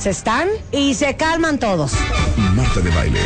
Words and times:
se 0.00 0.10
están 0.10 0.48
y 0.72 0.94
se 0.94 1.14
calman 1.16 1.58
todos. 1.58 1.92
Marta 2.54 2.80
de 2.80 2.90
baile. 2.90 3.20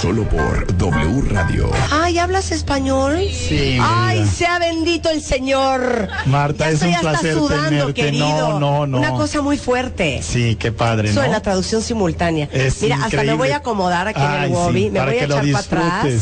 Solo 0.00 0.24
por 0.28 0.66
W 0.78 1.22
Radio. 1.30 1.70
Ay, 1.90 2.18
¿hablas 2.18 2.52
español? 2.52 3.18
Sí, 3.30 3.78
Ay, 3.80 4.20
mira. 4.20 4.30
sea 4.32 4.58
bendito 4.58 5.10
el 5.10 5.22
Señor. 5.22 6.08
Marta, 6.26 6.64
Ya 6.64 6.70
es 6.70 6.74
estoy 6.74 6.88
un 6.90 6.94
hasta 6.96 7.10
placer 7.10 7.34
sudando, 7.34 7.68
tenerte. 7.70 7.94
querido. 7.94 8.26
No, 8.28 8.58
no, 8.60 8.86
no. 8.86 8.98
Una 8.98 9.10
cosa 9.10 9.40
muy 9.42 9.56
fuerte. 9.58 10.20
Sí, 10.22 10.56
qué 10.56 10.72
padre, 10.72 11.10
Eso 11.10 11.20
¿no? 11.20 11.26
de 11.26 11.32
la 11.32 11.40
traducción 11.40 11.82
simultánea. 11.82 12.48
Es 12.52 12.80
Mira, 12.82 12.98
hasta 13.04 13.22
me 13.22 13.34
voy 13.34 13.50
a 13.50 13.56
acomodar 13.56 14.08
aquí 14.08 14.20
en 14.20 14.32
el 14.32 14.48
sí, 14.48 14.54
Wobby, 14.54 14.90
me 14.90 15.00
voy 15.04 15.18
a 15.18 15.24
echar 15.24 15.44
para 15.52 15.58
atrás. 16.00 16.14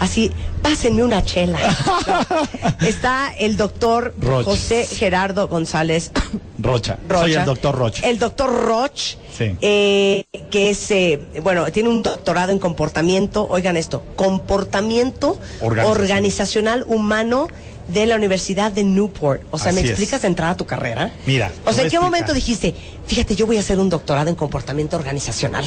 Así, 0.00 0.30
pásenme 0.62 1.02
una 1.04 1.24
chela. 1.24 1.58
No. 1.60 2.86
Está 2.86 3.32
el 3.38 3.56
doctor 3.56 4.14
Roch. 4.20 4.44
José 4.44 4.86
Gerardo 4.86 5.48
González 5.48 6.10
Rocha. 6.58 6.98
Rocha. 7.08 7.20
Soy 7.22 7.34
el 7.34 7.44
doctor 7.44 7.74
Rocha. 7.76 8.08
El 8.08 8.18
doctor 8.18 8.50
Roch, 8.66 9.16
Sí. 9.36 9.56
eh, 9.60 10.24
que 10.50 10.70
es, 10.70 10.90
eh, 10.90 11.20
bueno, 11.42 11.64
tiene 11.72 11.88
un 11.88 12.02
doctorado 12.02 12.52
en 12.52 12.58
comportamiento, 12.58 13.46
oigan 13.48 13.76
esto, 13.76 14.02
comportamiento 14.16 15.38
Organizacional. 15.60 15.86
organizacional 16.02 16.84
humano 16.88 17.48
de 17.88 18.06
la 18.06 18.16
Universidad 18.16 18.72
de 18.72 18.82
Newport. 18.84 19.42
O 19.50 19.58
sea, 19.58 19.72
¿me 19.72 19.80
Así 19.80 19.90
explicas 19.90 20.22
de 20.22 20.28
entrada 20.28 20.52
a 20.52 20.56
tu 20.56 20.64
carrera? 20.66 21.12
Mira, 21.26 21.52
O 21.66 21.72
sea, 21.72 21.84
¿en 21.84 21.90
qué 21.90 22.00
momento 22.00 22.32
dijiste, 22.32 22.74
fíjate, 23.06 23.34
yo 23.36 23.46
voy 23.46 23.58
a 23.58 23.60
hacer 23.60 23.78
un 23.78 23.90
doctorado 23.90 24.28
en 24.30 24.36
comportamiento 24.36 24.96
organizacional? 24.96 25.64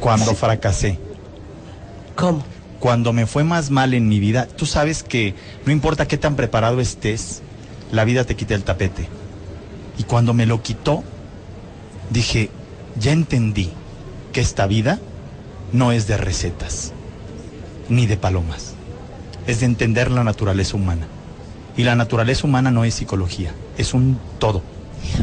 Cuando 0.00 0.34
fracasé. 0.34 0.98
¿Cómo? 2.14 2.42
Cuando 2.80 3.12
me 3.12 3.26
fue 3.26 3.44
más 3.44 3.70
mal 3.70 3.94
en 3.94 4.08
mi 4.08 4.20
vida, 4.20 4.46
tú 4.46 4.66
sabes 4.66 5.02
que 5.02 5.34
no 5.66 5.72
importa 5.72 6.06
qué 6.06 6.16
tan 6.16 6.36
preparado 6.36 6.80
estés, 6.80 7.42
la 7.90 8.04
vida 8.04 8.24
te 8.24 8.36
quita 8.36 8.54
el 8.54 8.64
tapete. 8.64 9.08
Y 9.98 10.04
cuando 10.04 10.32
me 10.32 10.46
lo 10.46 10.62
quitó, 10.62 11.02
dije, 12.10 12.50
ya 13.00 13.12
entendí 13.12 13.72
que 14.32 14.40
esta 14.40 14.66
vida 14.66 15.00
no 15.72 15.90
es 15.90 16.06
de 16.06 16.16
recetas, 16.16 16.92
ni 17.88 18.06
de 18.06 18.16
palomas. 18.16 18.74
Es 19.46 19.60
de 19.60 19.66
entender 19.66 20.10
la 20.10 20.22
naturaleza 20.22 20.76
humana. 20.76 21.06
Y 21.76 21.82
la 21.84 21.96
naturaleza 21.96 22.46
humana 22.46 22.70
no 22.70 22.84
es 22.84 22.94
psicología, 22.94 23.52
es 23.76 23.94
un 23.94 24.18
todo. 24.38 24.62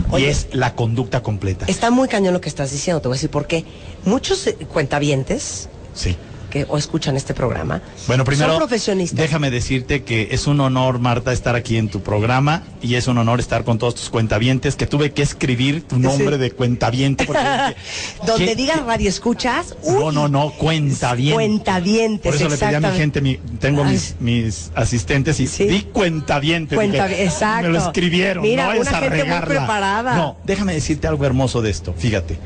Oye. 0.09 0.25
y 0.25 0.29
es 0.29 0.47
la 0.53 0.73
conducta 0.73 1.21
completa. 1.21 1.65
Está 1.67 1.91
muy 1.91 2.07
cañón 2.07 2.33
lo 2.33 2.41
que 2.41 2.49
estás 2.49 2.71
diciendo, 2.71 3.01
te 3.01 3.07
voy 3.09 3.15
a 3.15 3.17
decir 3.17 3.29
por 3.29 3.45
qué. 3.45 3.65
Muchos 4.05 4.47
eh, 4.47 4.55
cuentavientes 4.71 5.69
Sí. 5.95 6.15
Que 6.55 6.65
o 6.69 6.77
escuchan 6.77 7.17
este 7.17 7.33
programa 7.33 7.81
Bueno, 8.07 8.23
primero, 8.23 8.51
son 8.51 8.59
profesionistas. 8.59 9.19
déjame 9.19 9.51
decirte 9.51 10.03
que 10.05 10.29
es 10.31 10.47
un 10.47 10.61
honor, 10.61 10.99
Marta, 10.99 11.33
estar 11.33 11.53
aquí 11.53 11.75
en 11.75 11.89
tu 11.89 11.99
programa 12.01 12.63
y 12.81 12.95
es 12.95 13.07
un 13.09 13.17
honor 13.17 13.41
estar 13.41 13.65
con 13.65 13.77
todos 13.77 13.95
tus 13.95 14.09
cuentavientes, 14.09 14.77
que 14.77 14.87
tuve 14.87 15.11
que 15.11 15.21
escribir 15.21 15.83
tu 15.83 15.99
nombre 15.99 16.37
Sí. 16.37 16.41
de 16.41 16.51
cuentaviente. 16.51 17.25
porque 17.25 17.41
Donde 18.25 18.45
¿qué- 18.45 18.55
digas 18.55 18.85
radio 18.85 19.09
escuchas, 19.09 19.75
uy, 19.83 19.95
No, 19.99 20.11
no, 20.13 20.27
no, 20.29 20.51
cuentaviente. 20.51 21.33
Cuentavientes, 21.35 22.21
Por 22.31 22.35
eso 22.35 22.47
le 22.47 22.57
pedí 22.57 22.73
a 22.75 22.79
mi 22.79 22.97
gente, 22.97 23.19
mi- 23.19 23.37
tengo 23.59 23.83
Ay. 23.83 23.91
mis, 23.91 24.15
mis 24.21 24.71
asistentes 24.75 25.41
y 25.41 25.47
Sí. 25.47 25.65
di 25.65 25.81
cuentaviente. 25.81 26.75
Cuenta- 26.75 27.05
Dije, 27.09 27.25
exacto. 27.25 27.67
Me 27.67 27.73
lo 27.73 27.79
escribieron, 27.79 28.43
Mira, 28.43 28.73
no 28.73 28.79
una 28.79 28.91
a 28.91 29.01
gente 29.01 29.25
muy 29.25 29.39
preparada. 29.41 30.15
No, 30.15 30.37
déjame 30.45 30.73
decirte 30.73 31.05
algo 31.07 31.25
hermoso 31.25 31.61
de 31.61 31.69
esto, 31.71 31.93
fíjate. 31.97 32.37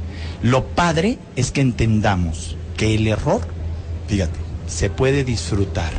Lo 0.42 0.66
padre 0.66 1.20
es 1.36 1.52
que 1.52 1.62
entendamos 1.62 2.56
que 2.76 2.96
el 2.96 3.06
error, 3.08 3.42
fíjate, 4.10 4.40
se 4.68 4.90
puede 4.90 5.24
disfrutar 5.24 5.92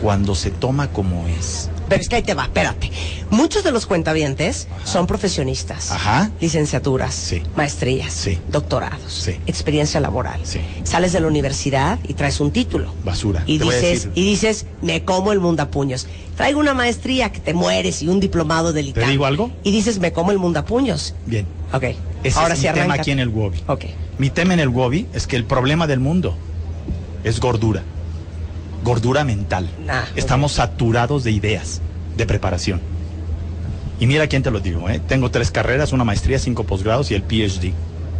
cuando 0.00 0.34
se 0.36 0.50
toma 0.52 0.88
como 0.92 1.26
es. 1.26 1.70
Pero 1.88 2.00
es 2.02 2.08
que 2.08 2.16
ahí 2.16 2.22
te 2.22 2.34
va, 2.34 2.44
espérate. 2.44 2.90
Muchos 3.30 3.64
de 3.64 3.72
los 3.72 3.86
cuentavientes 3.86 4.68
son 4.84 5.06
profesionistas. 5.06 5.90
Ajá. 5.90 6.30
Licenciaturas, 6.40 7.14
Sí. 7.14 7.42
maestrías, 7.56 8.12
Sí. 8.12 8.38
doctorados, 8.50 9.10
Sí. 9.12 9.32
experiencia 9.46 9.98
laboral. 9.98 10.38
Sí. 10.44 10.60
Sales 10.84 11.12
de 11.12 11.20
la 11.20 11.26
universidad 11.26 11.98
y 12.06 12.12
traes 12.14 12.40
un 12.40 12.52
título. 12.52 12.92
Basura. 13.04 13.42
Y 13.46 13.58
Te 13.58 13.64
dices, 13.64 14.08
y 14.14 14.22
dices, 14.24 14.66
me 14.82 15.02
como 15.04 15.32
el 15.32 15.40
mundo 15.40 15.62
a 15.64 15.70
puños. 15.70 16.06
Traigo 16.36 16.60
una 16.60 16.74
maestría 16.74 17.32
que 17.32 17.40
te 17.40 17.54
mueres 17.54 18.02
y 18.02 18.08
un 18.08 18.20
diplomado 18.20 18.72
del 18.72 18.88
ITAM. 18.88 19.10
digo 19.10 19.24
algo? 19.26 19.50
Y 19.64 19.72
dices, 19.72 19.98
me 19.98 20.12
como 20.12 20.30
el 20.30 20.38
mundo 20.38 20.60
a 20.60 20.64
puños. 20.64 21.14
Bien. 21.26 21.46
Ok. 21.72 21.84
Ese 22.22 22.38
Ahora 22.38 22.54
es 22.54 22.60
sí 22.60 22.66
mi 22.66 22.72
tema 22.74 22.84
arranca. 22.84 23.00
aquí 23.02 23.10
en 23.10 23.18
el 23.18 23.28
Wobby. 23.30 23.62
Ok. 23.66 23.86
Mi 24.18 24.30
tema 24.30 24.52
en 24.54 24.60
el 24.60 24.68
Wobby 24.68 25.06
es 25.14 25.26
que 25.26 25.36
el 25.36 25.44
problema 25.44 25.86
del 25.86 26.00
mundo 26.00 26.36
es 27.28 27.40
gordura. 27.40 27.82
Gordura 28.84 29.24
mental. 29.24 29.68
Estamos 30.16 30.52
saturados 30.52 31.24
de 31.24 31.30
ideas, 31.30 31.80
de 32.16 32.26
preparación. 32.26 32.80
Y 34.00 34.06
mira 34.06 34.28
quién 34.28 34.42
te 34.42 34.50
lo 34.50 34.60
digo, 34.60 34.88
¿eh? 34.88 35.00
Tengo 35.06 35.30
tres 35.30 35.50
carreras, 35.50 35.92
una 35.92 36.04
maestría, 36.04 36.38
cinco 36.38 36.64
posgrados 36.64 37.10
y 37.10 37.14
el 37.14 37.22
PhD. 37.22 37.72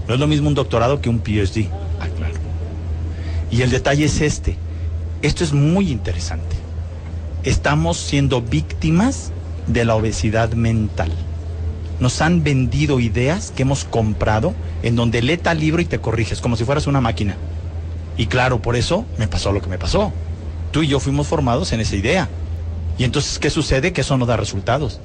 No 0.08 0.14
es 0.14 0.20
lo 0.20 0.26
mismo 0.26 0.48
un 0.48 0.54
doctorado 0.54 1.00
que 1.00 1.08
un 1.08 1.20
PhD. 1.20 1.68
Ah, 2.00 2.08
claro. 2.16 2.34
Y 3.50 3.62
el 3.62 3.70
detalle 3.70 4.04
es 4.04 4.20
este. 4.20 4.56
Esto 5.22 5.44
es 5.44 5.52
muy 5.52 5.90
interesante. 5.90 6.56
Estamos 7.44 7.96
siendo 7.96 8.42
víctimas 8.42 9.32
de 9.66 9.84
la 9.84 9.94
obesidad 9.94 10.52
mental. 10.52 11.12
Nos 12.00 12.20
han 12.20 12.42
vendido 12.42 13.00
ideas 13.00 13.52
que 13.54 13.62
hemos 13.62 13.84
comprado 13.84 14.54
en 14.82 14.96
donde 14.96 15.22
lee 15.22 15.36
tal 15.36 15.60
libro 15.60 15.80
y 15.80 15.84
te 15.84 15.98
corriges, 15.98 16.40
como 16.40 16.56
si 16.56 16.64
fueras 16.64 16.86
una 16.86 17.00
máquina. 17.00 17.36
Y 18.18 18.26
claro, 18.26 18.60
por 18.60 18.76
eso 18.76 19.06
me 19.16 19.28
pasó 19.28 19.52
lo 19.52 19.62
que 19.62 19.68
me 19.68 19.78
pasó. 19.78 20.12
Tú 20.72 20.82
y 20.82 20.88
yo 20.88 21.00
fuimos 21.00 21.26
formados 21.28 21.72
en 21.72 21.80
esa 21.80 21.96
idea. 21.96 22.28
Y 22.98 23.04
entonces, 23.04 23.38
¿qué 23.38 23.48
sucede? 23.48 23.92
Que 23.92 24.02
eso 24.02 24.18
no 24.18 24.26
da 24.26 24.36
resultados. 24.36 25.00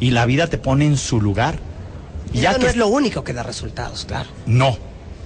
Y 0.00 0.10
la 0.10 0.26
vida 0.26 0.48
te 0.48 0.58
pone 0.58 0.84
en 0.84 0.96
su 0.96 1.20
lugar. 1.20 1.58
Y 2.34 2.40
ya 2.40 2.52
no 2.52 2.58
que 2.58 2.66
es 2.66 2.76
lo 2.76 2.88
único 2.88 3.24
que 3.24 3.32
da 3.32 3.42
resultados, 3.42 4.04
claro. 4.04 4.28
no, 4.44 4.76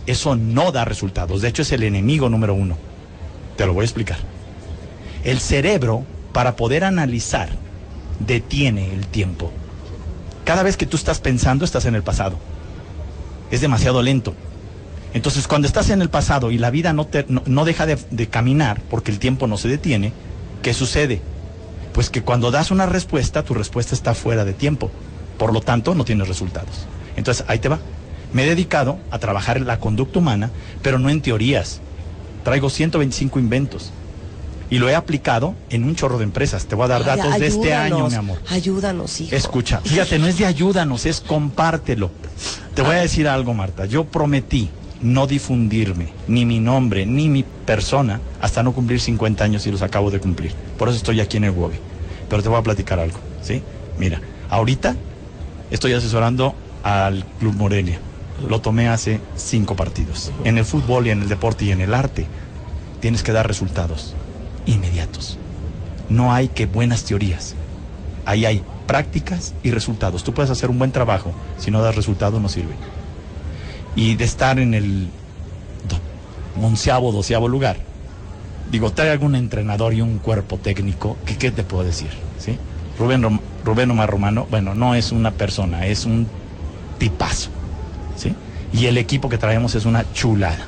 eso 0.06 0.36
no 0.36 0.70
da 0.70 0.84
resultados. 0.84 1.40
De 1.42 1.48
hecho, 1.48 1.62
es 1.62 1.72
el 1.72 1.82
enemigo 1.82 2.28
número 2.28 2.54
uno. 2.54 2.76
Te 3.56 3.66
lo 3.66 3.72
voy 3.72 3.82
a 3.82 3.86
explicar. 3.86 4.18
El 5.24 5.40
cerebro, 5.40 6.04
para 6.32 6.54
poder 6.54 6.84
analizar, 6.84 7.48
detiene 8.20 8.92
el 8.92 9.06
tiempo. 9.06 9.50
Cada 10.44 10.62
vez 10.62 10.76
que 10.76 10.86
tú 10.86 10.96
estás 10.96 11.18
pensando, 11.18 11.64
estás 11.64 11.86
en 11.86 11.94
el 11.94 12.02
pasado. 12.02 12.36
Es 13.50 13.60
demasiado 13.60 14.02
lento. 14.02 14.34
Entonces, 15.14 15.46
cuando 15.46 15.66
estás 15.68 15.90
en 15.90 16.00
el 16.00 16.08
pasado 16.08 16.50
y 16.50 16.58
la 16.58 16.70
vida 16.70 16.92
no, 16.92 17.06
te- 17.06 17.26
no, 17.28 17.42
no 17.46 17.64
deja 17.64 17.86
de, 17.86 17.98
de 18.10 18.28
caminar 18.28 18.80
porque 18.90 19.10
el 19.10 19.18
tiempo 19.18 19.46
no 19.46 19.58
se 19.58 19.68
detiene, 19.68 20.12
¿qué 20.62 20.72
sucede? 20.72 21.20
Pues 21.92 22.08
que 22.08 22.22
cuando 22.22 22.50
das 22.50 22.70
una 22.70 22.86
respuesta, 22.86 23.42
tu 23.42 23.52
respuesta 23.54 23.94
está 23.94 24.14
fuera 24.14 24.44
de 24.44 24.54
tiempo. 24.54 24.90
Por 25.38 25.52
lo 25.52 25.60
tanto, 25.60 25.94
no 25.94 26.04
tienes 26.04 26.28
resultados. 26.28 26.86
Entonces, 27.16 27.44
ahí 27.48 27.58
te 27.58 27.68
va. 27.68 27.78
Me 28.32 28.44
he 28.44 28.48
dedicado 28.48 28.98
a 29.10 29.18
trabajar 29.18 29.60
la 29.60 29.78
conducta 29.78 30.18
humana, 30.18 30.50
pero 30.80 30.98
no 30.98 31.10
en 31.10 31.20
teorías. 31.20 31.80
Traigo 32.44 32.70
125 32.70 33.38
inventos. 33.38 33.90
Y 34.70 34.78
lo 34.78 34.88
he 34.88 34.94
aplicado 34.94 35.54
en 35.68 35.84
un 35.84 35.94
chorro 35.94 36.16
de 36.16 36.24
empresas. 36.24 36.64
Te 36.64 36.74
voy 36.74 36.86
a 36.86 36.88
dar 36.88 37.02
Ay, 37.02 37.18
datos 37.18 37.38
de 37.38 37.46
este 37.46 37.74
año, 37.74 38.08
mi 38.08 38.14
amor. 38.14 38.38
Ayúdanos, 38.48 39.20
hijo. 39.20 39.36
Escucha, 39.36 39.82
fíjate, 39.84 40.18
no 40.18 40.26
es 40.26 40.38
de 40.38 40.46
ayúdanos, 40.46 41.04
es 41.04 41.20
compártelo. 41.20 42.10
Te 42.74 42.80
voy 42.80 42.96
a 42.96 43.00
decir 43.00 43.28
algo, 43.28 43.52
Marta. 43.52 43.84
Yo 43.84 44.04
prometí 44.04 44.70
no 45.02 45.26
difundirme, 45.26 46.08
ni 46.28 46.46
mi 46.46 46.60
nombre, 46.60 47.04
ni 47.04 47.28
mi 47.28 47.42
persona, 47.42 48.20
hasta 48.40 48.62
no 48.62 48.72
cumplir 48.72 49.00
50 49.00 49.44
años 49.44 49.66
y 49.66 49.72
los 49.72 49.82
acabo 49.82 50.10
de 50.10 50.20
cumplir. 50.20 50.52
Por 50.78 50.88
eso 50.88 50.96
estoy 50.96 51.20
aquí 51.20 51.36
en 51.36 51.44
el 51.44 51.50
Wobby. 51.50 51.76
Pero 52.28 52.42
te 52.42 52.48
voy 52.48 52.58
a 52.58 52.62
platicar 52.62 52.98
algo, 52.98 53.18
¿sí? 53.42 53.62
Mira, 53.98 54.20
ahorita 54.48 54.96
estoy 55.70 55.92
asesorando 55.92 56.54
al 56.82 57.24
Club 57.38 57.54
Morelia. 57.54 57.98
Lo 58.48 58.60
tomé 58.60 58.88
hace 58.88 59.20
cinco 59.36 59.76
partidos. 59.76 60.32
En 60.44 60.56
el 60.56 60.64
fútbol 60.64 61.06
y 61.06 61.10
en 61.10 61.22
el 61.22 61.28
deporte 61.28 61.64
y 61.64 61.72
en 61.72 61.80
el 61.80 61.94
arte 61.94 62.26
tienes 63.00 63.22
que 63.22 63.32
dar 63.32 63.46
resultados 63.46 64.14
inmediatos. 64.66 65.38
No 66.08 66.32
hay 66.32 66.48
que 66.48 66.66
buenas 66.66 67.04
teorías. 67.04 67.54
Ahí 68.24 68.46
hay 68.46 68.62
prácticas 68.86 69.54
y 69.62 69.70
resultados. 69.70 70.24
Tú 70.24 70.32
puedes 70.32 70.50
hacer 70.50 70.70
un 70.70 70.78
buen 70.78 70.92
trabajo, 70.92 71.32
si 71.58 71.70
no 71.70 71.82
das 71.82 71.96
resultados 71.96 72.40
no 72.40 72.48
sirve. 72.48 72.74
Y 73.94 74.14
de 74.14 74.24
estar 74.24 74.58
en 74.58 74.74
el 74.74 75.08
onceavo, 76.60 77.12
doceavo 77.12 77.48
lugar, 77.48 77.76
digo, 78.70 78.92
trae 78.92 79.10
algún 79.10 79.34
entrenador 79.34 79.94
y 79.94 80.00
un 80.00 80.18
cuerpo 80.18 80.58
técnico, 80.58 81.16
que, 81.26 81.36
¿qué 81.36 81.50
te 81.50 81.62
puedo 81.62 81.84
decir? 81.84 82.10
¿Sí? 82.38 82.58
Rubén, 82.98 83.40
Rubén 83.64 83.90
Omar 83.90 84.10
Romano, 84.10 84.46
bueno, 84.50 84.74
no 84.74 84.94
es 84.94 85.12
una 85.12 85.30
persona, 85.32 85.86
es 85.86 86.04
un 86.04 86.26
tipazo. 86.98 87.50
¿sí? 88.16 88.34
Y 88.72 88.86
el 88.86 88.98
equipo 88.98 89.28
que 89.28 89.38
traemos 89.38 89.74
es 89.74 89.84
una 89.84 90.10
chulada. 90.12 90.66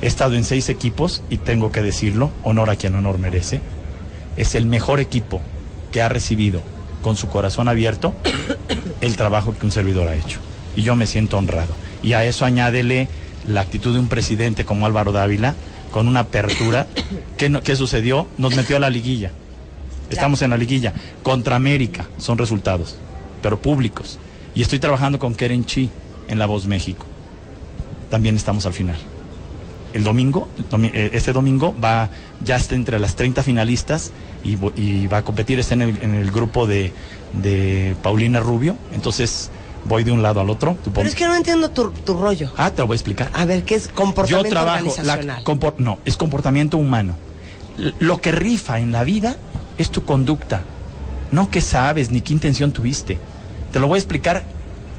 He 0.00 0.06
estado 0.06 0.34
en 0.34 0.44
seis 0.44 0.68
equipos 0.68 1.22
y 1.28 1.38
tengo 1.38 1.72
que 1.72 1.82
decirlo, 1.82 2.30
honor 2.44 2.70
a 2.70 2.76
quien 2.76 2.94
honor 2.94 3.18
merece. 3.18 3.60
Es 4.36 4.54
el 4.54 4.66
mejor 4.66 5.00
equipo 5.00 5.40
que 5.90 6.02
ha 6.02 6.08
recibido 6.08 6.62
con 7.02 7.16
su 7.16 7.28
corazón 7.28 7.68
abierto 7.68 8.14
el 9.00 9.16
trabajo 9.16 9.56
que 9.58 9.66
un 9.66 9.72
servidor 9.72 10.08
ha 10.08 10.14
hecho. 10.14 10.38
Y 10.76 10.82
yo 10.82 10.94
me 10.94 11.06
siento 11.06 11.38
honrado. 11.38 11.74
Y 12.02 12.12
a 12.12 12.24
eso 12.24 12.44
añádele 12.44 13.08
la 13.46 13.60
actitud 13.62 13.92
de 13.92 14.00
un 14.00 14.08
presidente 14.08 14.64
como 14.64 14.86
Álvaro 14.86 15.12
Dávila, 15.12 15.54
con 15.90 16.08
una 16.08 16.20
apertura. 16.20 16.86
¿Qué, 17.36 17.48
no- 17.48 17.62
qué 17.62 17.76
sucedió? 17.76 18.28
Nos 18.38 18.54
metió 18.56 18.76
a 18.76 18.80
la 18.80 18.90
liguilla. 18.90 19.32
Estamos 20.10 20.40
en 20.42 20.50
la 20.50 20.56
liguilla. 20.56 20.94
Contra 21.22 21.56
América 21.56 22.06
son 22.18 22.38
resultados, 22.38 22.96
pero 23.42 23.60
públicos. 23.60 24.18
Y 24.54 24.62
estoy 24.62 24.78
trabajando 24.78 25.18
con 25.18 25.34
Keren 25.34 25.64
Chi 25.64 25.90
en 26.28 26.38
La 26.38 26.46
Voz 26.46 26.66
México. 26.66 27.06
también 28.10 28.36
estamos 28.36 28.64
al 28.64 28.72
final. 28.72 28.96
El 29.92 30.02
domingo, 30.04 30.48
domi- 30.70 30.90
eh, 30.94 31.10
este 31.12 31.32
domingo 31.32 31.74
va, 31.82 32.10
ya 32.42 32.56
está 32.56 32.74
entre 32.74 32.98
las 32.98 33.16
30 33.16 33.42
finalistas 33.42 34.12
y, 34.44 34.56
va 35.06 35.18
a 35.18 35.22
competir, 35.24 35.58
está 35.58 35.74
en 35.74 35.82
el, 35.82 35.98
en 36.02 36.14
el 36.14 36.30
grupo 36.30 36.66
de, 36.66 36.92
de 37.32 37.94
Paulina 38.02 38.40
Rubio, 38.40 38.76
entonces 38.94 39.50
voy 39.84 40.04
de 40.04 40.12
un 40.12 40.22
lado 40.22 40.40
al 40.40 40.50
otro. 40.50 40.76
tú 40.82 40.92
Pero 40.92 41.08
es 41.08 41.14
que 41.14 41.26
no 41.26 41.34
entiendo 41.34 41.70
tu, 41.70 41.90
tu 41.90 42.14
rollo. 42.14 42.50
Ah, 42.56 42.70
te 42.70 42.82
lo 42.82 42.86
voy 42.88 42.94
a 42.94 42.96
explicar. 42.96 43.30
A 43.32 43.44
ver, 43.44 43.64
¿qué 43.64 43.74
es 43.74 43.88
comportamiento 43.88 44.44
Yo 44.48 44.50
trabajo, 44.50 44.84
la, 44.84 44.90
organizacional? 44.92 45.44
compor- 45.44 45.74
no, 45.78 45.98
es 46.04 46.16
comportamiento 46.16 46.76
humano. 46.78 47.16
L- 47.78 47.94
Lo 48.00 48.20
que 48.20 48.32
rifa 48.32 48.80
en 48.80 48.92
la 48.92 49.04
vida 49.04 49.36
es 49.78 49.90
tu 49.90 50.04
conducta, 50.04 50.62
no 51.30 51.50
qué 51.50 51.60
sabes 51.60 52.10
ni 52.10 52.20
qué 52.20 52.32
intención 52.32 52.72
tuviste. 52.72 53.18
Te 53.72 53.80
lo 53.80 53.86
voy 53.86 53.96
a 53.96 54.00
explicar 54.00 54.44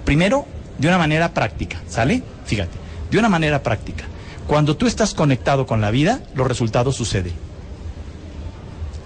primero 0.06 0.46
de 0.78 0.88
una 0.88 0.98
manera 0.98 1.34
práctica, 1.34 1.82
¿sale? 1.90 2.24
Fíjate, 2.46 2.78
de 3.12 3.18
una 3.20 3.30
manera 3.30 3.62
práctica. 3.62 4.06
Cuando 4.48 4.76
tú 4.76 4.88
estás 4.88 5.14
conectado 5.14 5.68
con 5.68 5.82
la 5.82 5.92
vida, 5.92 6.22
los 6.34 6.48
resultados 6.48 6.96
suceden. 6.96 7.34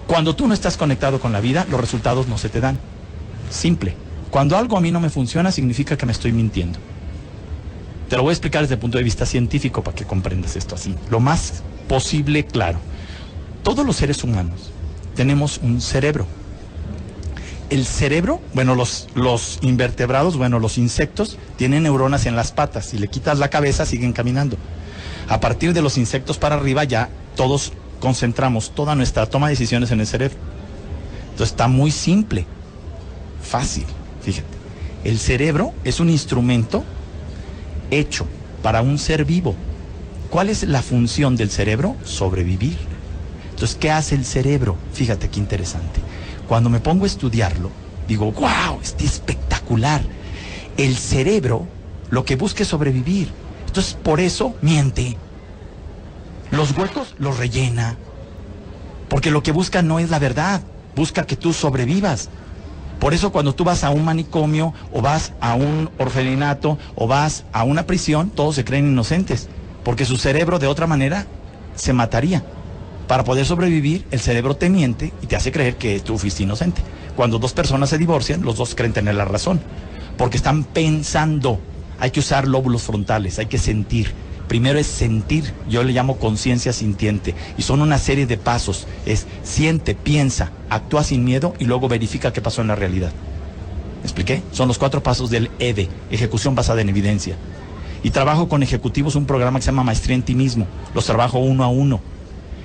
Cuando 0.06 0.36
tú 0.36 0.46
no 0.46 0.54
estás 0.54 0.76
conectado 0.76 1.18
con 1.18 1.32
la 1.32 1.40
vida, 1.40 1.66
los 1.70 1.80
resultados 1.80 2.28
no 2.28 2.38
se 2.38 2.48
te 2.48 2.60
dan. 2.60 2.78
Simple. 3.50 3.94
Cuando 4.34 4.56
algo 4.56 4.76
a 4.76 4.80
mí 4.80 4.90
no 4.90 4.98
me 4.98 5.10
funciona, 5.10 5.52
significa 5.52 5.96
que 5.96 6.06
me 6.06 6.10
estoy 6.10 6.32
mintiendo. 6.32 6.80
Te 8.08 8.16
lo 8.16 8.24
voy 8.24 8.30
a 8.30 8.32
explicar 8.32 8.62
desde 8.62 8.74
el 8.74 8.80
punto 8.80 8.98
de 8.98 9.04
vista 9.04 9.26
científico 9.26 9.84
para 9.84 9.94
que 9.94 10.06
comprendas 10.06 10.56
esto 10.56 10.74
así. 10.74 10.96
Lo 11.08 11.20
más 11.20 11.62
posible 11.88 12.44
claro. 12.44 12.80
Todos 13.62 13.86
los 13.86 13.94
seres 13.94 14.24
humanos 14.24 14.72
tenemos 15.14 15.60
un 15.62 15.80
cerebro. 15.80 16.26
El 17.70 17.86
cerebro, 17.86 18.40
bueno, 18.54 18.74
los, 18.74 19.06
los 19.14 19.60
invertebrados, 19.62 20.36
bueno, 20.36 20.58
los 20.58 20.78
insectos 20.78 21.38
tienen 21.54 21.84
neuronas 21.84 22.26
en 22.26 22.34
las 22.34 22.50
patas. 22.50 22.86
Si 22.86 22.98
le 22.98 23.06
quitas 23.06 23.38
la 23.38 23.50
cabeza, 23.50 23.86
siguen 23.86 24.12
caminando. 24.12 24.56
A 25.28 25.38
partir 25.38 25.74
de 25.74 25.80
los 25.80 25.96
insectos 25.96 26.38
para 26.38 26.56
arriba 26.56 26.82
ya 26.82 27.08
todos 27.36 27.72
concentramos 28.00 28.74
toda 28.74 28.96
nuestra 28.96 29.26
toma 29.26 29.46
de 29.46 29.52
decisiones 29.52 29.92
en 29.92 30.00
el 30.00 30.08
cerebro. 30.08 30.36
Entonces 31.30 31.50
está 31.50 31.68
muy 31.68 31.92
simple, 31.92 32.46
fácil, 33.40 33.86
fíjate. 34.24 34.48
El 35.04 35.18
cerebro 35.18 35.72
es 35.84 36.00
un 36.00 36.08
instrumento 36.08 36.82
hecho 37.90 38.26
para 38.62 38.80
un 38.80 38.98
ser 38.98 39.24
vivo. 39.24 39.54
¿Cuál 40.30 40.48
es 40.48 40.62
la 40.64 40.82
función 40.82 41.36
del 41.36 41.50
cerebro? 41.50 41.96
Sobrevivir. 42.04 42.78
Entonces, 43.50 43.76
¿qué 43.76 43.90
hace 43.90 44.14
el 44.14 44.24
cerebro? 44.24 44.76
Fíjate 44.92 45.28
qué 45.28 45.38
interesante. 45.38 46.00
Cuando 46.48 46.70
me 46.70 46.80
pongo 46.80 47.04
a 47.04 47.06
estudiarlo, 47.06 47.70
digo, 48.08 48.32
wow, 48.32 48.80
está 48.82 49.04
espectacular. 49.04 50.02
El 50.76 50.96
cerebro 50.96 51.68
lo 52.10 52.24
que 52.24 52.36
busca 52.36 52.62
es 52.62 52.68
sobrevivir. 52.68 53.28
Entonces, 53.66 53.94
por 53.94 54.20
eso 54.20 54.54
miente. 54.62 55.16
Los 56.50 56.76
huecos 56.76 57.14
los 57.18 57.38
rellena. 57.38 57.96
Porque 59.08 59.30
lo 59.30 59.42
que 59.42 59.52
busca 59.52 59.82
no 59.82 59.98
es 59.98 60.10
la 60.10 60.18
verdad, 60.18 60.62
busca 60.96 61.26
que 61.26 61.36
tú 61.36 61.52
sobrevivas. 61.52 62.30
Por 62.98 63.14
eso 63.14 63.32
cuando 63.32 63.54
tú 63.54 63.64
vas 63.64 63.84
a 63.84 63.90
un 63.90 64.04
manicomio 64.04 64.72
o 64.90 65.02
vas 65.02 65.32
a 65.40 65.54
un 65.54 65.90
orfelinato 65.98 66.78
o 66.94 67.06
vas 67.06 67.44
a 67.52 67.64
una 67.64 67.86
prisión, 67.86 68.30
todos 68.30 68.54
se 68.54 68.64
creen 68.64 68.88
inocentes, 68.88 69.48
porque 69.82 70.04
su 70.04 70.16
cerebro 70.16 70.58
de 70.58 70.66
otra 70.66 70.86
manera 70.86 71.26
se 71.74 71.92
mataría. 71.92 72.44
Para 73.06 73.24
poder 73.24 73.44
sobrevivir, 73.44 74.06
el 74.10 74.20
cerebro 74.20 74.56
te 74.56 74.70
miente 74.70 75.12
y 75.20 75.26
te 75.26 75.36
hace 75.36 75.52
creer 75.52 75.76
que 75.76 76.00
tú 76.00 76.16
fuiste 76.18 76.42
inocente. 76.42 76.80
Cuando 77.14 77.38
dos 77.38 77.52
personas 77.52 77.90
se 77.90 77.98
divorcian, 77.98 78.42
los 78.42 78.56
dos 78.56 78.74
creen 78.74 78.92
tener 78.92 79.14
la 79.14 79.24
razón, 79.26 79.60
porque 80.16 80.38
están 80.38 80.64
pensando. 80.64 81.60
Hay 81.98 82.10
que 82.10 82.20
usar 82.20 82.48
lóbulos 82.48 82.82
frontales, 82.82 83.38
hay 83.38 83.46
que 83.46 83.58
sentir. 83.58 84.14
Primero 84.48 84.78
es 84.78 84.86
sentir, 84.86 85.52
yo 85.68 85.82
le 85.82 85.92
llamo 85.92 86.18
conciencia 86.18 86.72
sintiente, 86.72 87.34
y 87.56 87.62
son 87.62 87.80
una 87.80 87.98
serie 87.98 88.26
de 88.26 88.36
pasos. 88.36 88.86
Es 89.06 89.26
siente, 89.42 89.94
piensa, 89.94 90.52
actúa 90.68 91.02
sin 91.02 91.24
miedo 91.24 91.54
y 91.58 91.64
luego 91.64 91.88
verifica 91.88 92.32
qué 92.32 92.40
pasó 92.40 92.60
en 92.60 92.68
la 92.68 92.76
realidad. 92.76 93.12
¿Me 94.02 94.06
expliqué? 94.06 94.42
Son 94.52 94.68
los 94.68 94.78
cuatro 94.78 95.02
pasos 95.02 95.30
del 95.30 95.50
EDE, 95.58 95.88
ejecución 96.10 96.54
basada 96.54 96.82
en 96.82 96.90
evidencia. 96.90 97.36
Y 98.02 98.10
trabajo 98.10 98.50
con 98.50 98.62
ejecutivos 98.62 99.14
un 99.14 99.24
programa 99.24 99.58
que 99.58 99.64
se 99.64 99.70
llama 99.70 99.82
Maestría 99.82 100.14
en 100.14 100.22
ti 100.22 100.34
mismo. 100.34 100.66
Los 100.94 101.06
trabajo 101.06 101.38
uno 101.38 101.64
a 101.64 101.68
uno. 101.68 102.02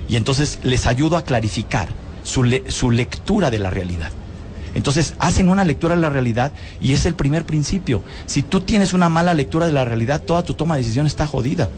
Y 0.06 0.16
entonces 0.16 0.58
les 0.62 0.86
ayudo 0.86 1.16
a 1.16 1.24
clarificar 1.24 1.88
su, 2.22 2.60
su 2.68 2.90
lectura 2.90 3.50
de 3.50 3.58
la 3.58 3.70
realidad. 3.70 4.12
Entonces 4.74 5.14
hacen 5.18 5.48
una 5.48 5.64
lectura 5.64 5.94
de 5.94 6.00
la 6.00 6.10
realidad 6.10 6.52
y 6.80 6.92
es 6.92 7.06
el 7.06 7.14
primer 7.14 7.44
principio. 7.44 8.02
Si 8.26 8.42
tú 8.42 8.60
tienes 8.60 8.92
una 8.92 9.08
mala 9.08 9.34
lectura 9.34 9.66
de 9.66 9.72
la 9.72 9.84
realidad, 9.84 10.22
toda 10.22 10.42
tu 10.42 10.54
toma 10.54 10.76
de 10.76 10.82
decisión 10.82 11.06
está 11.06 11.26
jodida. 11.26 11.68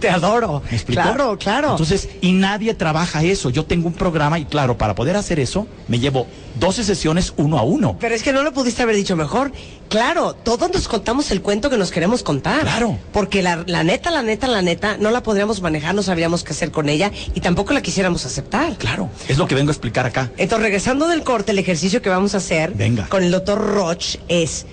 Te 0.00 0.10
adoro. 0.10 0.62
¿Me? 0.70 0.78
Claro, 0.78 1.38
claro. 1.38 1.70
Entonces, 1.72 2.08
y 2.20 2.32
nadie 2.32 2.74
trabaja 2.74 3.22
eso. 3.22 3.50
Yo 3.50 3.64
tengo 3.64 3.88
un 3.88 3.94
programa 3.94 4.38
y 4.38 4.44
claro, 4.44 4.76
para 4.78 4.94
poder 4.94 5.16
hacer 5.16 5.40
eso, 5.40 5.66
me 5.88 5.98
llevo 5.98 6.26
12 6.58 6.84
sesiones 6.84 7.32
uno 7.36 7.58
a 7.58 7.62
uno. 7.62 7.96
Pero 7.98 8.14
es 8.14 8.22
que 8.22 8.32
no 8.32 8.42
lo 8.42 8.52
pudiste 8.52 8.82
haber 8.82 8.96
dicho 8.96 9.16
mejor. 9.16 9.52
Claro, 9.88 10.34
todos 10.34 10.72
nos 10.72 10.88
contamos 10.88 11.30
el 11.30 11.42
cuento 11.42 11.68
que 11.68 11.76
nos 11.76 11.90
queremos 11.90 12.22
contar. 12.22 12.62
Claro. 12.62 12.98
Porque 13.12 13.42
la, 13.42 13.62
la 13.66 13.84
neta, 13.84 14.10
la 14.10 14.22
neta, 14.22 14.48
la 14.48 14.62
neta, 14.62 14.96
no 14.98 15.10
la 15.10 15.22
podríamos 15.22 15.60
manejar, 15.60 15.94
no 15.94 16.02
sabríamos 16.02 16.44
qué 16.44 16.52
hacer 16.52 16.70
con 16.70 16.88
ella 16.88 17.12
y 17.34 17.40
tampoco 17.40 17.72
la 17.74 17.82
quisiéramos 17.82 18.24
aceptar. 18.24 18.76
Claro, 18.78 19.10
es 19.28 19.38
lo 19.38 19.46
que 19.46 19.54
vengo 19.54 19.70
a 19.70 19.72
explicar 19.72 20.06
acá. 20.06 20.30
Entonces, 20.38 20.62
regresando 20.62 21.08
del 21.08 21.22
corte, 21.22 21.52
el 21.52 21.58
ejercicio 21.58 22.00
que 22.00 22.08
vamos 22.08 22.31
a 22.34 22.38
hacer 22.38 22.72
Venga. 22.74 23.08
con 23.08 23.22
el 23.22 23.30
doctor 23.30 23.58
Roch 23.74 24.16
es, 24.28 24.66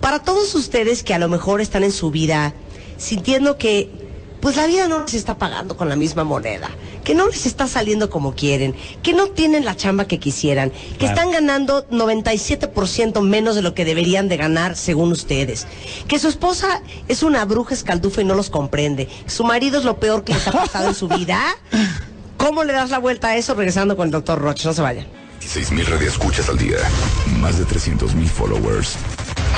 para 0.00 0.20
todos 0.22 0.54
ustedes 0.54 1.02
que 1.02 1.14
a 1.14 1.18
lo 1.18 1.28
mejor 1.28 1.60
están 1.60 1.84
en 1.84 1.92
su 1.92 2.10
vida 2.10 2.52
sintiendo 2.96 3.58
que, 3.58 3.90
pues 4.40 4.56
la 4.56 4.66
vida 4.66 4.86
no 4.88 5.00
les 5.00 5.14
está 5.14 5.38
pagando 5.38 5.76
con 5.76 5.88
la 5.88 5.96
misma 5.96 6.22
moneda, 6.24 6.68
que 7.04 7.14
no 7.14 7.26
les 7.28 7.46
está 7.46 7.66
saliendo 7.66 8.10
como 8.10 8.34
quieren, 8.34 8.74
que 9.02 9.12
no 9.12 9.26
tienen 9.28 9.64
la 9.64 9.76
chamba 9.76 10.06
que 10.06 10.18
quisieran, 10.18 10.70
que 10.70 10.98
Claro. 10.98 11.14
están 11.14 11.30
ganando 11.32 11.86
97% 11.88 13.20
menos 13.22 13.54
de 13.56 13.62
lo 13.62 13.74
que 13.74 13.84
deberían 13.84 14.28
de 14.28 14.36
ganar 14.36 14.76
según 14.76 15.12
ustedes, 15.12 15.66
que 16.08 16.18
su 16.18 16.28
esposa 16.28 16.82
es 17.08 17.22
una 17.22 17.44
bruja 17.44 17.74
escaldufa 17.74 18.20
y 18.22 18.24
no 18.24 18.34
los 18.34 18.50
comprende, 18.50 19.06
que 19.06 19.30
su 19.30 19.44
marido 19.44 19.78
es 19.78 19.84
lo 19.84 19.98
peor 19.98 20.24
que 20.24 20.34
les 20.34 20.46
ha 20.48 20.52
pasado 20.52 20.88
en 20.88 20.94
su 20.94 21.08
vida. 21.08 21.40
¿Cómo 22.36 22.64
le 22.64 22.72
das 22.72 22.90
la 22.90 22.98
vuelta 22.98 23.28
a 23.28 23.36
eso 23.36 23.54
regresando 23.54 23.96
con 23.96 24.06
el 24.06 24.12
doctor 24.12 24.38
Roch? 24.38 24.64
No 24.64 24.72
se 24.72 24.82
vayan. 24.82 25.06
6.000 25.40 25.86
radioescuchas 25.86 26.48
al 26.48 26.58
día. 26.58 26.78
Más 27.38 27.58
de 27.58 27.64
300.000 27.64 28.26
followers. 28.26 28.96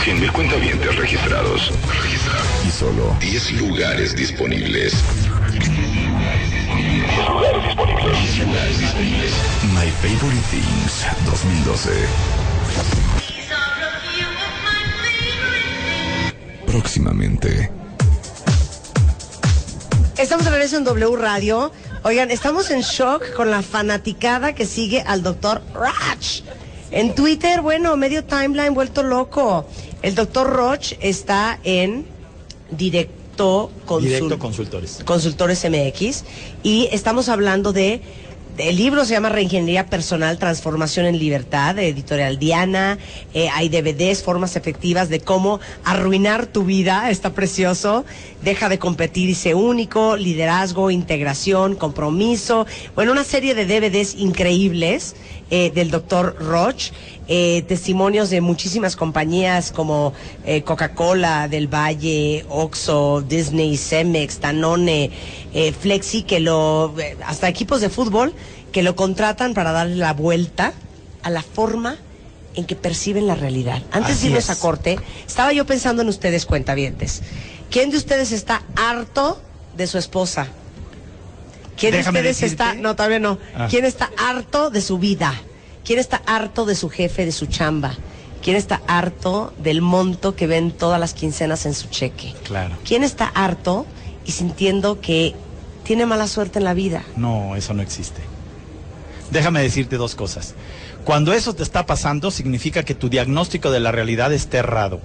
100.000 0.04 0.32
cuentavientes 0.32 0.96
registrados. 0.96 1.72
Registrados. 2.02 2.46
Y 2.66 2.70
solo 2.70 3.16
10 3.20 3.52
lugares 3.52 4.14
disponibles. 4.16 4.94
10 5.52 7.28
lugares 7.28 7.64
disponibles. 7.64 8.36
10 8.36 8.46
lugares 8.46 8.78
disponibles. 8.78 9.32
My 9.74 9.90
Favorite 10.02 10.42
Things 10.50 11.06
2012. 11.26 11.90
Próximamente. 16.66 17.70
Estamos 20.18 20.44
de 20.44 20.50
regreso 20.50 20.76
en 20.76 20.84
W 20.84 21.16
Radio. 21.16 21.72
Oigan, 22.04 22.30
estamos 22.30 22.70
en 22.70 22.80
shock 22.82 23.34
con 23.34 23.50
la 23.50 23.62
fanaticada 23.62 24.54
que 24.54 24.66
sigue 24.66 25.00
al 25.02 25.22
doctor 25.22 25.62
Roch. 25.74 26.42
En 26.90 27.14
Twitter, 27.14 27.60
bueno, 27.60 27.96
medio 27.96 28.24
timeline 28.24 28.72
vuelto 28.72 29.02
loco. 29.02 29.66
El 30.02 30.14
doctor 30.14 30.48
Roch 30.48 30.92
está 31.00 31.58
en 31.64 32.06
directo, 32.70 33.70
Consul- 33.86 34.02
Directo 34.04 34.38
consultores. 34.38 34.98
Consultores 35.04 35.64
MX 35.68 36.24
y 36.62 36.88
estamos 36.92 37.28
hablando 37.28 37.72
de 37.72 38.00
el 38.58 38.76
libro 38.76 39.04
se 39.04 39.12
llama 39.12 39.28
Reingeniería 39.28 39.86
Personal, 39.86 40.38
Transformación 40.38 41.06
en 41.06 41.18
Libertad, 41.18 41.76
de 41.76 41.88
Editorial 41.88 42.38
Diana. 42.38 42.98
Eh, 43.32 43.48
hay 43.54 43.68
DVDs, 43.68 44.22
formas 44.22 44.56
efectivas 44.56 45.08
de 45.08 45.20
cómo 45.20 45.60
arruinar 45.84 46.46
tu 46.46 46.64
vida, 46.64 47.10
está 47.10 47.34
precioso. 47.34 48.04
Deja 48.42 48.68
de 48.68 48.78
competir 48.78 49.28
y 49.28 49.34
sé 49.34 49.54
único, 49.54 50.16
liderazgo, 50.16 50.90
integración, 50.90 51.76
compromiso. 51.76 52.66
Bueno, 52.94 53.12
una 53.12 53.24
serie 53.24 53.54
de 53.54 53.66
DVDs 53.66 54.14
increíbles 54.16 55.14
eh, 55.50 55.70
del 55.74 55.90
doctor 55.90 56.36
Roch. 56.40 56.92
Eh, 57.30 57.62
testimonios 57.68 58.30
de 58.30 58.40
muchísimas 58.40 58.96
compañías 58.96 59.70
como 59.70 60.14
eh, 60.46 60.62
Coca-Cola, 60.62 61.46
Del 61.48 61.68
Valle, 61.68 62.46
Oxxo, 62.48 63.20
Disney, 63.20 63.76
Cemex, 63.76 64.40
Danone, 64.40 65.10
eh, 65.52 65.72
Flexi, 65.72 66.22
que 66.22 66.40
lo, 66.40 66.94
hasta 67.26 67.48
equipos 67.48 67.82
de 67.82 67.90
fútbol 67.90 68.32
que 68.72 68.82
lo 68.82 68.96
contratan 68.96 69.52
para 69.52 69.72
darle 69.72 69.96
la 69.96 70.14
vuelta 70.14 70.72
a 71.22 71.30
la 71.30 71.42
forma 71.42 71.98
en 72.54 72.64
que 72.64 72.76
perciben 72.76 73.26
la 73.26 73.34
realidad. 73.34 73.82
Antes 73.92 74.16
Así 74.16 74.22
de 74.22 74.28
irnos 74.28 74.44
es. 74.44 74.50
a 74.50 74.58
corte, 74.58 74.98
estaba 75.26 75.52
yo 75.52 75.66
pensando 75.66 76.02
en 76.02 76.08
ustedes, 76.08 76.46
cuentavientes. 76.46 77.22
¿Quién 77.70 77.90
de 77.90 77.98
ustedes 77.98 78.32
está 78.32 78.62
harto 78.74 79.40
de 79.76 79.86
su 79.86 79.98
esposa? 79.98 80.48
¿Quién 81.78 81.92
Déjame 81.92 82.22
de 82.22 82.30
ustedes 82.30 82.50
decirte- 82.52 82.64
está, 82.70 82.74
no, 82.74 82.96
todavía 82.96 83.18
no. 83.20 83.38
Ah. 83.54 83.68
¿Quién 83.70 83.84
está 83.84 84.10
harto 84.18 84.70
de 84.70 84.80
su 84.80 84.98
vida? 84.98 85.34
¿Quién 85.84 85.98
está 85.98 86.22
harto 86.26 86.64
de 86.66 86.74
su 86.74 86.88
jefe, 86.90 87.24
de 87.24 87.32
su 87.32 87.46
chamba? 87.46 87.94
¿Quién 88.42 88.56
está 88.56 88.82
harto 88.86 89.52
del 89.58 89.80
monto 89.82 90.34
que 90.36 90.46
ven 90.46 90.70
todas 90.72 90.98
las 91.00 91.14
quincenas 91.14 91.66
en 91.66 91.74
su 91.74 91.88
cheque? 91.88 92.34
Claro. 92.44 92.76
¿Quién 92.84 93.04
está 93.04 93.26
harto 93.26 93.86
y 94.26 94.32
sintiendo 94.32 95.00
que 95.00 95.34
tiene 95.84 96.04
mala 96.04 96.28
suerte 96.28 96.58
en 96.58 96.66
la 96.66 96.74
vida. 96.74 97.02
No, 97.16 97.56
eso 97.56 97.72
no 97.72 97.80
existe. 97.80 98.20
Déjame 99.30 99.62
decirte 99.62 99.96
dos 99.96 100.14
cosas. 100.14 100.54
Cuando 101.04 101.32
eso 101.32 101.54
te 101.54 101.62
está 101.62 101.86
pasando, 101.86 102.30
significa 102.30 102.82
que 102.82 102.94
tu 102.94 103.08
diagnóstico 103.08 103.70
de 103.70 103.80
la 103.80 103.90
realidad 103.90 104.30
está 104.34 104.58
errado. 104.58 105.00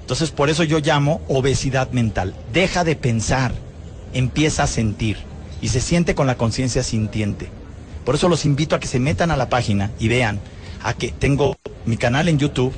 Entonces, 0.00 0.30
por 0.30 0.50
eso 0.50 0.62
yo 0.62 0.80
llamo 0.80 1.22
obesidad 1.28 1.90
mental. 1.92 2.34
Deja 2.52 2.84
de 2.84 2.96
pensar, 2.96 3.52
empieza 4.12 4.64
a 4.64 4.66
sentir 4.66 5.16
y 5.64 5.68
se 5.68 5.80
siente 5.80 6.14
con 6.14 6.26
la 6.26 6.36
conciencia 6.36 6.82
sintiente. 6.82 7.48
Por 8.04 8.16
eso 8.16 8.28
los 8.28 8.44
invito 8.44 8.76
a 8.76 8.80
que 8.80 8.86
se 8.86 9.00
metan 9.00 9.30
a 9.30 9.36
la 9.38 9.48
página 9.48 9.92
y 9.98 10.08
vean 10.08 10.38
a 10.82 10.92
que 10.92 11.08
tengo 11.08 11.56
mi 11.86 11.96
canal 11.96 12.28
en 12.28 12.38
YouTube, 12.38 12.74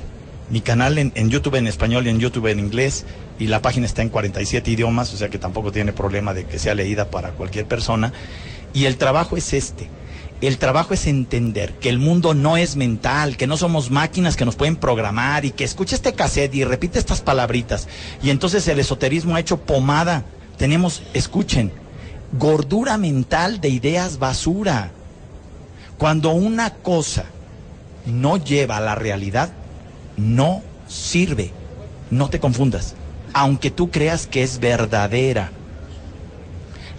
mi 0.49 0.61
canal 0.61 0.97
en, 0.97 1.29
YouTube 1.29 1.55
en 1.55 1.67
español 1.67 2.07
y 2.07 2.11
en 2.11 2.19
YouTube 2.21 2.47
en 2.47 2.59
inglés, 2.59 3.03
y 3.39 3.47
la 3.47 3.61
página 3.61 3.87
está 3.87 4.03
en 4.03 4.09
47 4.09 4.71
idiomas, 4.71 5.13
o 5.13 5.17
sea 5.17 5.27
que 5.27 5.37
tampoco 5.37 5.73
tiene 5.73 5.91
problema 5.91 6.33
de 6.33 6.45
que 6.45 6.59
sea 6.59 6.75
leída 6.75 7.11
para 7.11 7.31
cualquier 7.31 7.65
persona. 7.65 8.13
Y 8.73 8.85
el 8.85 8.95
trabajo 8.95 9.35
es 9.35 9.51
este. 9.51 9.89
El 10.39 10.57
trabajo 10.57 10.93
es 10.93 11.07
entender 11.07 11.73
que 11.73 11.89
el 11.89 11.99
mundo 11.99 12.35
no 12.35 12.55
es 12.55 12.77
mental, 12.77 13.35
que 13.35 13.47
no 13.47 13.57
somos 13.57 13.91
máquinas 13.91 14.37
que 14.37 14.45
nos 14.45 14.55
pueden 14.55 14.77
programar 14.77 15.43
y 15.43 15.51
que 15.51 15.65
escucha 15.65 15.97
este 15.97 16.13
cassette 16.13 16.55
y 16.55 16.63
repite 16.63 16.99
estas 16.99 17.19
palabritas. 17.19 17.89
Y 18.23 18.29
entonces 18.29 18.65
el 18.69 18.79
esoterismo 18.79 19.35
ha 19.35 19.41
hecho 19.41 19.57
pomada. 19.57 20.23
Tenemos, 20.57 21.03
escuchen, 21.13 21.73
gordura 22.33 22.97
mental 22.97 23.61
de 23.61 23.69
ideas 23.69 24.19
basura. 24.19 24.91
Cuando 25.97 26.31
una 26.31 26.73
cosa 26.75 27.25
no 28.05 28.37
lleva 28.37 28.77
a 28.77 28.81
la 28.81 28.95
realidad, 28.95 29.49
no 30.15 30.61
sirve. 30.87 31.51
No 32.11 32.29
te 32.29 32.39
confundas. 32.39 32.95
Aunque 33.33 33.71
tú 33.71 33.91
creas 33.91 34.27
que 34.27 34.43
es 34.43 34.59
verdadera. 34.59 35.51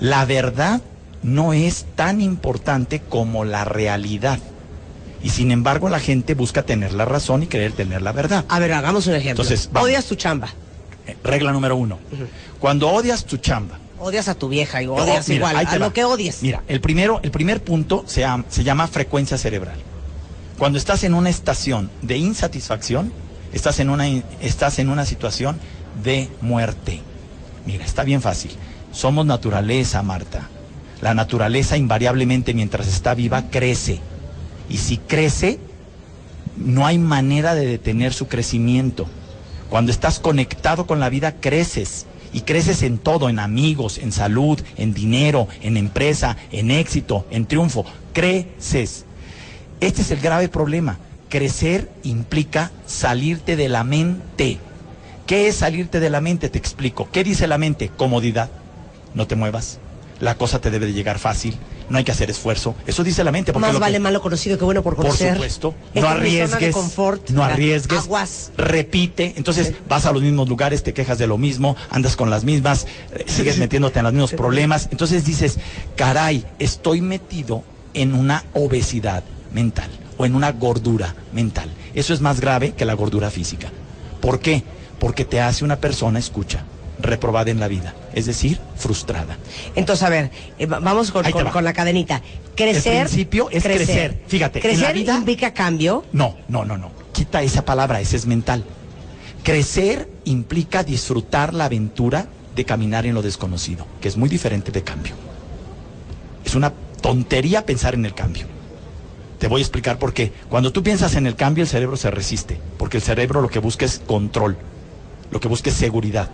La 0.01 0.25
verdad 0.25 0.81
no 1.23 1.53
es 1.53 1.87
tan 1.95 2.21
importante 2.21 3.01
como 3.01 3.45
la 3.45 3.65
realidad. 3.65 4.39
Y 5.23 5.31
sin 5.31 5.51
embargo 5.51 5.89
la 5.89 5.99
gente 5.99 6.35
busca 6.35 6.63
tener 6.63 6.93
la 6.93 7.05
razón 7.05 7.43
y 7.43 7.47
creer 7.47 7.73
tener 7.73 8.03
la 8.03 8.13
verdad. 8.13 8.45
A 8.49 8.59
ver, 8.59 8.73
hagamos 8.73 9.07
un 9.07 9.15
ejemplo. 9.15 9.43
Entonces, 9.43 9.69
odias 9.75 10.05
tu 10.05 10.15
chamba. 10.15 10.49
Eh, 11.07 11.17
regla 11.25 11.53
número 11.53 11.77
uno. 11.77 11.99
Uh 12.13 12.17
-huh. 12.17 12.27
Cuando 12.61 12.89
odias 12.89 13.25
tu 13.25 13.39
chamba. 13.39 13.79
Odias 14.00 14.28
a 14.28 14.35
tu 14.35 14.49
vieja 14.49 14.83
y 14.83 14.87
odias 14.87 15.28
oh, 15.28 15.33
mira, 15.33 15.50
igual, 15.50 15.67
a 15.67 15.78
lo 15.78 15.93
que 15.93 16.05
odies. 16.05 16.43
Mira, 16.43 16.62
el 16.69 16.81
primero, 16.81 17.21
el 17.23 17.31
primer 17.31 17.62
punto 17.62 18.05
se 18.07 18.21
llama, 18.21 18.45
se 18.49 18.62
llama 18.64 18.87
frecuencia 18.87 19.37
cerebral. 19.38 19.76
Cuando 20.59 20.78
estás 20.78 21.05
en 21.05 21.14
una 21.14 21.31
estación 21.31 21.90
de 22.02 22.17
insatisfacción, 22.17 23.12
estás 23.52 23.81
en 23.81 23.90
una, 23.90 24.09
estás 24.40 24.78
en 24.78 24.88
una 24.88 25.05
situación 25.05 25.59
de 26.02 26.28
muerte. 26.40 27.00
Mira, 27.67 27.85
está 27.85 28.05
bien 28.05 28.23
fácil. 28.23 28.52
Somos 28.93 29.26
naturaleza, 29.26 30.02
Marta. 30.02 30.49
La 31.00 31.14
naturaleza 31.14 31.76
invariablemente 31.76 32.55
mientras 32.55 32.88
está 32.88 33.14
viva 33.14 33.50
crece. 33.50 34.00
Y 34.69 34.78
si 34.78 34.99
crece, 34.99 35.59
no 36.57 36.87
hay 36.87 36.99
manera 36.99 37.55
de 37.55 37.67
detener 37.67 38.12
su 38.12 38.26
crecimiento. 38.26 39.07
Cuando 39.71 39.93
estás 39.93 40.19
conectado 40.19 40.87
con 40.87 40.99
la 40.99 41.09
vida, 41.09 41.37
creces. 41.40 42.07
Y 42.33 42.43
creces 42.43 42.83
en 42.83 42.99
todo, 42.99 43.29
en 43.29 43.39
amigos, 43.39 43.99
en 43.99 44.13
salud, 44.13 44.61
en 44.77 44.95
dinero, 44.95 45.49
en 45.63 45.77
empresa, 45.77 46.37
en 46.53 46.71
éxito, 46.71 47.27
en 47.31 47.47
triunfo. 47.47 47.85
Creces. 48.13 49.05
Este 49.81 50.03
es 50.03 50.11
el 50.11 50.21
grave 50.21 50.49
problema. 50.49 50.99
Crecer 51.29 51.91
implica 52.03 52.71
salirte 52.87 53.57
de 53.57 53.69
la 53.69 53.85
mente. 53.85 54.59
¿Qué 55.27 55.49
es 55.49 55.57
salirte 55.57 56.01
de 56.01 56.11
la 56.11 56.21
mente? 56.21 56.49
Te 56.49 56.59
explico. 56.59 57.09
¿Qué 57.13 57.25
dice 57.25 57.47
la 57.47 57.59
mente? 57.59 57.91
Comodidad. 57.97 58.51
No 59.15 59.27
te 59.27 59.37
muevas 59.37 59.79
la 60.21 60.37
cosa 60.37 60.61
te 60.61 60.71
debe 60.71 60.87
de 60.87 60.93
llegar 60.93 61.19
fácil, 61.19 61.57
no 61.88 61.99
hay 61.99 62.04
que 62.04 62.12
hacer 62.12 62.30
esfuerzo. 62.30 62.75
Eso 62.87 63.02
dice 63.04 63.25
la 63.25 63.33
mente. 63.33 63.52
Más 63.52 63.78
vale 63.78 63.95
que, 63.95 64.00
malo 64.00 64.21
conocido 64.21 64.59
que 64.59 64.64
bueno 64.64 64.83
por 64.83 64.97
conocer. 64.97 65.28
Por 65.28 65.37
supuesto. 65.37 65.75
No 65.95 66.09
arriesgues. 66.09 66.75
Confort, 66.75 67.30
no 67.30 67.42
arriesgues. 67.42 67.99
Aguas. 67.99 68.52
Repite. 68.57 69.35
Entonces 69.37 69.68
sí. 69.68 69.76
vas 69.88 70.07
a 70.07 70.12
los 70.12 70.23
mismos 70.23 70.49
lugares, 70.49 70.83
te 70.83 70.92
quejas 70.92 71.18
de 71.18 71.26
lo 71.26 71.38
mismo, 71.38 71.76
andas 71.90 72.16
con 72.16 72.30
las 72.30 72.45
mismas, 72.45 72.87
eh, 73.12 73.25
sigues 73.26 73.59
metiéndote 73.59 73.99
en 73.99 74.04
los 74.04 74.12
mismos 74.12 74.33
problemas. 74.33 74.88
Entonces 74.90 75.25
dices, 75.25 75.59
caray, 75.97 76.45
estoy 76.59 77.00
metido 77.00 77.62
en 77.95 78.14
una 78.14 78.45
obesidad 78.54 79.25
mental 79.52 79.90
o 80.16 80.26
en 80.26 80.35
una 80.35 80.52
gordura 80.52 81.14
mental. 81.33 81.71
Eso 81.95 82.12
es 82.12 82.21
más 82.21 82.40
grave 82.40 82.73
que 82.73 82.85
la 82.85 82.95
gordura 82.95 83.30
física. 83.30 83.71
¿Por 84.21 84.40
qué? 84.40 84.62
Porque 84.99 85.25
te 85.25 85.40
hace 85.40 85.64
una 85.64 85.76
persona, 85.76 86.18
escucha, 86.18 86.64
reprobada 86.99 87.50
en 87.50 87.61
la 87.61 87.69
vida, 87.69 87.95
es 88.14 88.26
decir, 88.26 88.59
frustrada. 88.76 89.38
Entonces, 89.75 90.02
a 90.02 90.09
ver, 90.09 90.31
eh, 90.59 90.67
vamos 90.67 91.11
con, 91.11 91.31
con, 91.31 91.47
con, 91.47 91.64
la 91.64 91.73
cadenita. 91.73 92.23
Crecer. 92.55 92.95
El 92.95 93.07
principio 93.07 93.49
es 93.50 93.62
crecer. 93.62 93.87
crecer. 93.87 94.23
Fíjate, 94.26 94.61
¿Crecer 94.61 94.78
en 94.78 94.85
la 94.85 94.93
vida, 94.93 95.17
implica 95.17 95.52
cambio? 95.52 96.05
No, 96.12 96.37
no, 96.49 96.64
no, 96.64 96.76
no. 96.76 96.90
Quita 97.12 97.43
esa 97.43 97.64
palabra, 97.64 98.00
esa 98.00 98.17
es 98.17 98.26
mental. 98.26 98.64
Crecer 99.43 100.09
implica 100.25 100.83
disfrutar 100.83 101.55
la 101.55 101.67
aventura 101.67 102.26
de 102.55 102.64
caminar 102.64 103.07
en 103.07 103.14
lo 103.14 103.23
desconocido, 103.23 103.87
que 104.00 104.09
es 104.09 104.17
muy 104.17 104.28
diferente 104.28 104.73
de 104.73 104.83
cambio. 104.83 105.14
Es 106.45 106.55
una 106.55 106.73
tontería 107.00 107.64
pensar 107.64 107.95
en 107.95 108.05
el 108.05 108.14
cambio. 108.14 108.47
Te 109.38 109.47
voy 109.47 109.61
a 109.61 109.62
explicar 109.62 109.99
por 109.99 110.12
qué. 110.12 110.33
Cuando 110.49 110.73
tú 110.73 110.83
piensas 110.83 111.14
en 111.14 111.26
el 111.26 111.37
cambio, 111.37 111.62
el 111.62 111.69
cerebro 111.69 111.97
se 111.97 112.11
resiste, 112.11 112.61
porque 112.76 112.97
el 112.97 113.02
cerebro 113.02 113.40
lo 113.40 113.49
que 113.49 113.61
busca 113.61 113.85
es 113.85 114.00
control, 114.00 114.57
lo 115.31 115.38
que 115.38 115.47
busca 115.47 115.71
es 115.71 115.76
seguridad. 115.76 116.28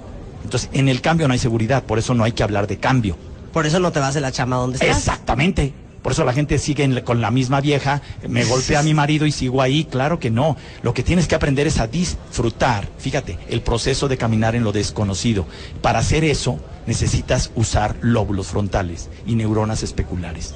Entonces, 0.45 0.71
en 0.73 0.89
el 0.89 1.01
cambio 1.01 1.27
no 1.27 1.33
hay 1.33 1.41
seguridad, 1.41 1.83
por 1.83 1.99
eso 1.99 2.15
no 2.15 2.23
hay 2.23 2.33
que 2.33 2.43
hablar 2.43 2.67
de 2.67 2.79
cambio. 2.79 3.17
Por 3.53 3.67
eso 3.67 3.81
no 3.81 3.91
te 3.93 4.01
vas 4.01 4.15
de 4.15 4.21
la 4.21 4.31
chama 4.31 4.57
donde 4.57 4.77
estás. 4.77 4.99
Exactamente. 4.99 5.73
Por 6.03 6.13
eso 6.13 6.23
la 6.25 6.35
gente 6.35 6.59
sigue 6.59 7.03
con 7.03 7.23
la 7.23 7.31
misma 7.31 7.63
vieja, 7.63 8.03
me 8.29 8.45
golpea 8.45 8.81
a 8.81 8.83
mi 8.83 8.93
marido 8.93 9.25
y 9.25 9.33
sigo 9.33 9.63
ahí. 9.63 9.85
Claro 9.85 10.19
que 10.19 10.31
no. 10.31 10.55
Lo 10.83 10.93
que 10.93 11.03
tienes 11.03 11.27
que 11.27 11.35
aprender 11.35 11.67
es 11.67 11.81
a 11.81 11.87
disfrutar, 11.87 12.87
fíjate, 12.99 13.39
el 13.49 13.63
proceso 13.63 14.07
de 14.07 14.19
caminar 14.19 14.55
en 14.55 14.65
lo 14.65 14.73
desconocido. 14.73 15.47
Para 15.81 16.01
hacer 16.01 16.23
eso 16.23 16.61
necesitas 16.87 17.53
usar 17.55 17.97
lóbulos 18.03 18.49
frontales 18.49 19.09
y 19.25 19.35
neuronas 19.35 19.83
especulares. 19.83 20.55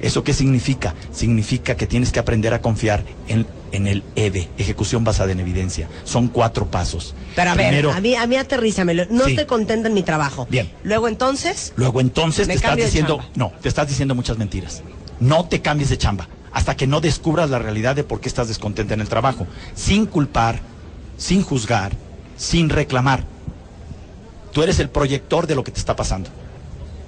¿Eso 0.00 0.22
qué 0.24 0.32
significa? 0.32 0.94
Significa 1.12 1.76
que 1.76 1.86
tienes 1.86 2.12
que 2.12 2.20
aprender 2.20 2.54
a 2.54 2.60
confiar 2.60 3.04
en, 3.26 3.46
en 3.72 3.86
el 3.86 4.04
EVE, 4.14 4.48
ejecución 4.56 5.04
basada 5.04 5.32
en 5.32 5.40
evidencia. 5.40 5.88
Son 6.04 6.28
cuatro 6.28 6.66
pasos. 6.70 7.14
Pero 7.34 7.50
a 7.50 7.54
Primero, 7.54 7.88
ver, 7.88 7.96
a 7.96 8.00
mí, 8.00 8.14
a 8.14 8.26
mí 8.26 8.36
aterrízamelo. 8.36 9.04
No 9.10 9.24
Sí. 9.24 9.30
estoy 9.32 9.46
contenta 9.46 9.88
en 9.88 9.94
mi 9.94 10.02
trabajo. 10.02 10.46
Bien. 10.50 10.70
Luego 10.84 11.08
entonces, 11.08 11.72
Luego 11.76 12.00
entonces 12.00 12.46
te 12.46 12.54
estás 12.54 12.76
diciendo, 12.76 13.16
chamba. 13.18 13.30
no, 13.34 13.52
te 13.60 13.68
estás 13.68 13.88
diciendo 13.88 14.14
muchas 14.14 14.38
mentiras. 14.38 14.82
No 15.20 15.46
te 15.48 15.60
cambies 15.60 15.90
de 15.90 15.98
chamba 15.98 16.28
hasta 16.52 16.76
que 16.76 16.86
no 16.86 17.00
descubras 17.00 17.50
la 17.50 17.58
realidad 17.58 17.94
de 17.96 18.04
por 18.04 18.20
qué 18.20 18.28
estás 18.28 18.48
descontenta 18.48 18.94
en 18.94 19.00
el 19.00 19.08
trabajo, 19.08 19.46
sin 19.74 20.06
culpar, 20.06 20.60
sin 21.16 21.42
juzgar, 21.42 21.92
sin 22.36 22.68
reclamar. 22.70 23.24
Tú 24.52 24.62
eres 24.62 24.78
el 24.78 24.88
proyector 24.88 25.46
de 25.46 25.54
lo 25.54 25.62
que 25.64 25.72
te 25.72 25.78
está 25.80 25.94
pasando. 25.96 26.30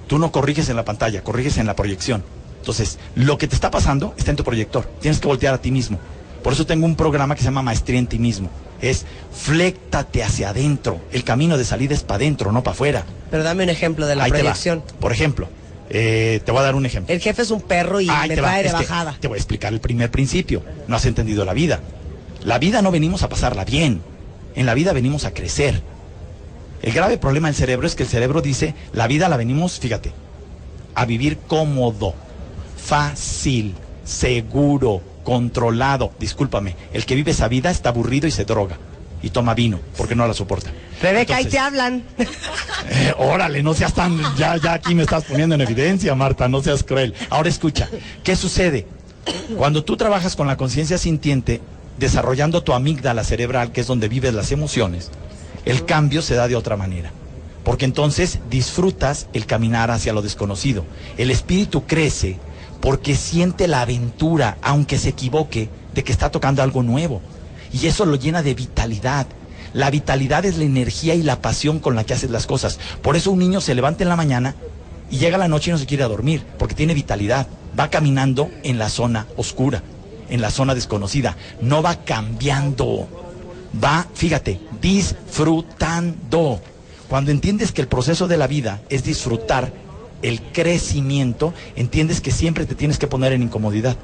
Tú 0.07 0.19
no 0.19 0.31
corriges 0.31 0.69
en 0.69 0.75
la 0.75 0.85
pantalla, 0.85 1.23
corriges 1.23 1.57
en 1.57 1.65
la 1.67 1.75
proyección. 1.75 2.23
Entonces, 2.61 2.99
lo 3.15 3.37
que 3.37 3.47
te 3.47 3.55
está 3.55 3.71
pasando 3.71 4.13
está 4.17 4.29
en 4.31 4.37
tu 4.37 4.43
proyector. 4.43 4.85
Tienes 5.01 5.19
que 5.19 5.27
voltear 5.27 5.53
a 5.55 5.57
ti 5.61 5.71
mismo. 5.71 5.99
Por 6.43 6.53
eso 6.53 6.65
tengo 6.65 6.85
un 6.85 6.95
programa 6.95 7.33
que 7.35 7.41
se 7.41 7.45
llama 7.45 7.61
Maestría 7.63 7.99
en 7.99 8.07
ti 8.07 8.19
mismo. 8.19 8.49
Es 8.81 9.05
fléctate 9.33 10.23
hacia 10.23 10.49
adentro. 10.49 10.99
El 11.11 11.23
camino 11.23 11.57
de 11.57 11.65
salida 11.65 11.93
es 11.93 12.03
para 12.03 12.17
adentro, 12.17 12.51
no 12.51 12.63
para 12.63 12.73
afuera. 12.73 13.03
pero 13.29 13.43
dame 13.43 13.63
un 13.63 13.69
ejemplo 13.69 14.05
de 14.07 14.15
la 14.15 14.23
Ahí 14.25 14.31
te 14.31 14.37
va. 14.37 14.43
proyección. 14.43 14.83
Por 14.99 15.11
ejemplo, 15.11 15.47
eh, 15.89 16.41
te 16.45 16.51
voy 16.51 16.59
a 16.61 16.63
dar 16.63 16.75
un 16.75 16.85
ejemplo. 16.85 17.13
El 17.13 17.19
jefe 17.21 17.41
es 17.41 17.51
un 17.51 17.61
perro 17.61 17.99
y 18.01 18.09
Ahí 18.09 18.29
me 18.29 18.35
te 18.35 18.41
va. 18.41 18.49
trae 18.49 18.63
de 18.63 18.71
bajada. 18.71 19.17
Te 19.19 19.27
voy 19.27 19.35
a 19.35 19.39
explicar 19.39 19.73
el 19.73 19.79
primer 19.81 20.09
principio. 20.11 20.63
No 20.87 20.95
has 20.95 21.05
entendido 21.05 21.45
la 21.45 21.53
vida. 21.53 21.79
La 22.43 22.57
vida 22.59 22.81
no 22.81 22.91
venimos 22.91 23.23
a 23.23 23.29
pasarla 23.29 23.65
bien. 23.65 24.01
En 24.55 24.65
la 24.65 24.73
vida 24.73 24.93
venimos 24.93 25.25
a 25.25 25.33
crecer. 25.33 25.81
El 26.81 26.93
grave 26.93 27.17
problema 27.17 27.47
del 27.47 27.55
cerebro 27.55 27.85
es 27.87 27.95
que 27.95 28.03
el 28.03 28.09
cerebro 28.09 28.41
dice, 28.41 28.73
la 28.93 29.05
vida 29.07 29.29
la 29.29 29.37
venimos, 29.37 29.79
fíjate, 29.79 30.11
a 30.95 31.05
vivir 31.05 31.37
cómodo, 31.47 32.15
fácil, 32.83 33.75
seguro, 34.03 35.01
controlado. 35.23 36.11
Discúlpame, 36.19 36.75
el 36.93 37.05
que 37.05 37.15
vive 37.15 37.31
esa 37.31 37.47
vida 37.47 37.71
está 37.71 37.89
aburrido 37.89 38.27
y 38.27 38.31
se 38.31 38.45
droga. 38.45 38.77
Y 39.23 39.29
toma 39.29 39.53
vino, 39.53 39.79
porque 39.97 40.15
no 40.15 40.25
la 40.25 40.33
soporta. 40.33 40.71
Rebeca, 40.99 41.35
ahí 41.35 41.45
te 41.45 41.59
hablan. 41.59 42.03
eh, 42.89 43.13
órale, 43.17 43.61
no 43.61 43.75
seas 43.75 43.93
tan. 43.93 44.19
Ya, 44.35 44.57
ya 44.57 44.73
aquí 44.73 44.95
me 44.95 45.03
estás 45.03 45.25
poniendo 45.25 45.53
en 45.53 45.61
evidencia, 45.61 46.15
Marta, 46.15 46.47
no 46.47 46.63
seas 46.63 46.83
cruel. 46.83 47.13
Ahora 47.29 47.49
escucha, 47.49 47.87
¿qué 48.23 48.35
sucede? 48.35 48.87
Cuando 49.55 49.83
tú 49.83 49.95
trabajas 49.95 50.35
con 50.35 50.47
la 50.47 50.57
conciencia 50.57 50.97
sintiente, 50.97 51.61
desarrollando 51.99 52.63
tu 52.63 52.73
amígdala 52.73 53.23
cerebral, 53.23 53.71
que 53.71 53.81
es 53.81 53.87
donde 53.87 54.07
vives 54.07 54.33
las 54.33 54.51
emociones, 54.51 55.11
el 55.65 55.85
cambio 55.85 56.23
se 56.23 56.33
da 56.33 56.47
de 56.47 56.55
otra 56.55 56.75
manera. 56.75 57.11
Porque 57.63 57.85
entonces 57.85 58.39
disfrutas 58.49 59.27
el 59.33 59.45
caminar 59.45 59.91
hacia 59.91 60.13
lo 60.13 60.23
desconocido. 60.23 60.83
El 61.17 61.29
espíritu 61.29 61.85
crece 61.85 62.39
porque 62.81 63.15
siente 63.15 63.67
la 63.67 63.81
aventura, 63.81 64.57
aunque 64.61 64.97
se 64.97 65.09
equivoque, 65.09 65.69
de 65.93 66.03
que 66.03 66.11
está 66.11 66.31
tocando 66.31 66.63
algo 66.63 66.83
nuevo. 66.83 67.21
Y 67.71 67.87
eso 67.87 68.05
lo 68.05 68.15
llena 68.15 68.43
de 68.43 68.53
vitalidad. 68.53 69.27
La 69.73 69.89
vitalidad 69.89 70.43
es 70.45 70.57
la 70.57 70.65
energía 70.65 71.15
y 71.15 71.23
la 71.23 71.41
pasión 71.41 71.79
con 71.79 71.95
la 71.95 72.03
que 72.03 72.13
haces 72.13 72.31
las 72.31 72.47
cosas. 72.47 72.79
Por 73.01 73.15
eso 73.15 73.31
un 73.31 73.39
niño 73.39 73.61
se 73.61 73.75
levanta 73.75 74.03
en 74.03 74.09
la 74.09 74.15
mañana 74.15 74.55
y 75.09 75.17
llega 75.17 75.37
la 75.37 75.47
noche 75.47 75.69
y 75.69 75.73
no 75.73 75.77
se 75.77 75.85
quiere 75.85 76.03
dormir, 76.03 76.43
porque 76.57 76.75
tiene 76.75 76.93
vitalidad. 76.93 77.47
Va 77.79 77.89
caminando 77.89 78.49
en 78.63 78.77
la 78.79 78.89
zona 78.89 79.27
oscura, 79.37 79.83
en 80.29 80.41
la 80.41 80.49
zona 80.51 80.75
desconocida. 80.75 81.37
No 81.61 81.81
va 81.81 82.03
cambiando. 82.03 83.07
Va, 83.81 84.07
fíjate, 84.13 84.59
disfrutando. 84.81 86.61
Cuando 87.07 87.31
entiendes 87.31 87.71
que 87.71 87.81
el 87.81 87.87
proceso 87.87 88.27
de 88.27 88.37
la 88.37 88.47
vida 88.47 88.81
es 88.89 89.03
disfrutar 89.03 89.71
el 90.21 90.41
crecimiento, 90.41 91.53
entiendes 91.75 92.21
que 92.21 92.31
siempre 92.31 92.65
te 92.65 92.75
tienes 92.75 92.97
que 92.97 93.07
poner 93.07 93.33
en 93.33 93.43
incomodidad. 93.43 93.97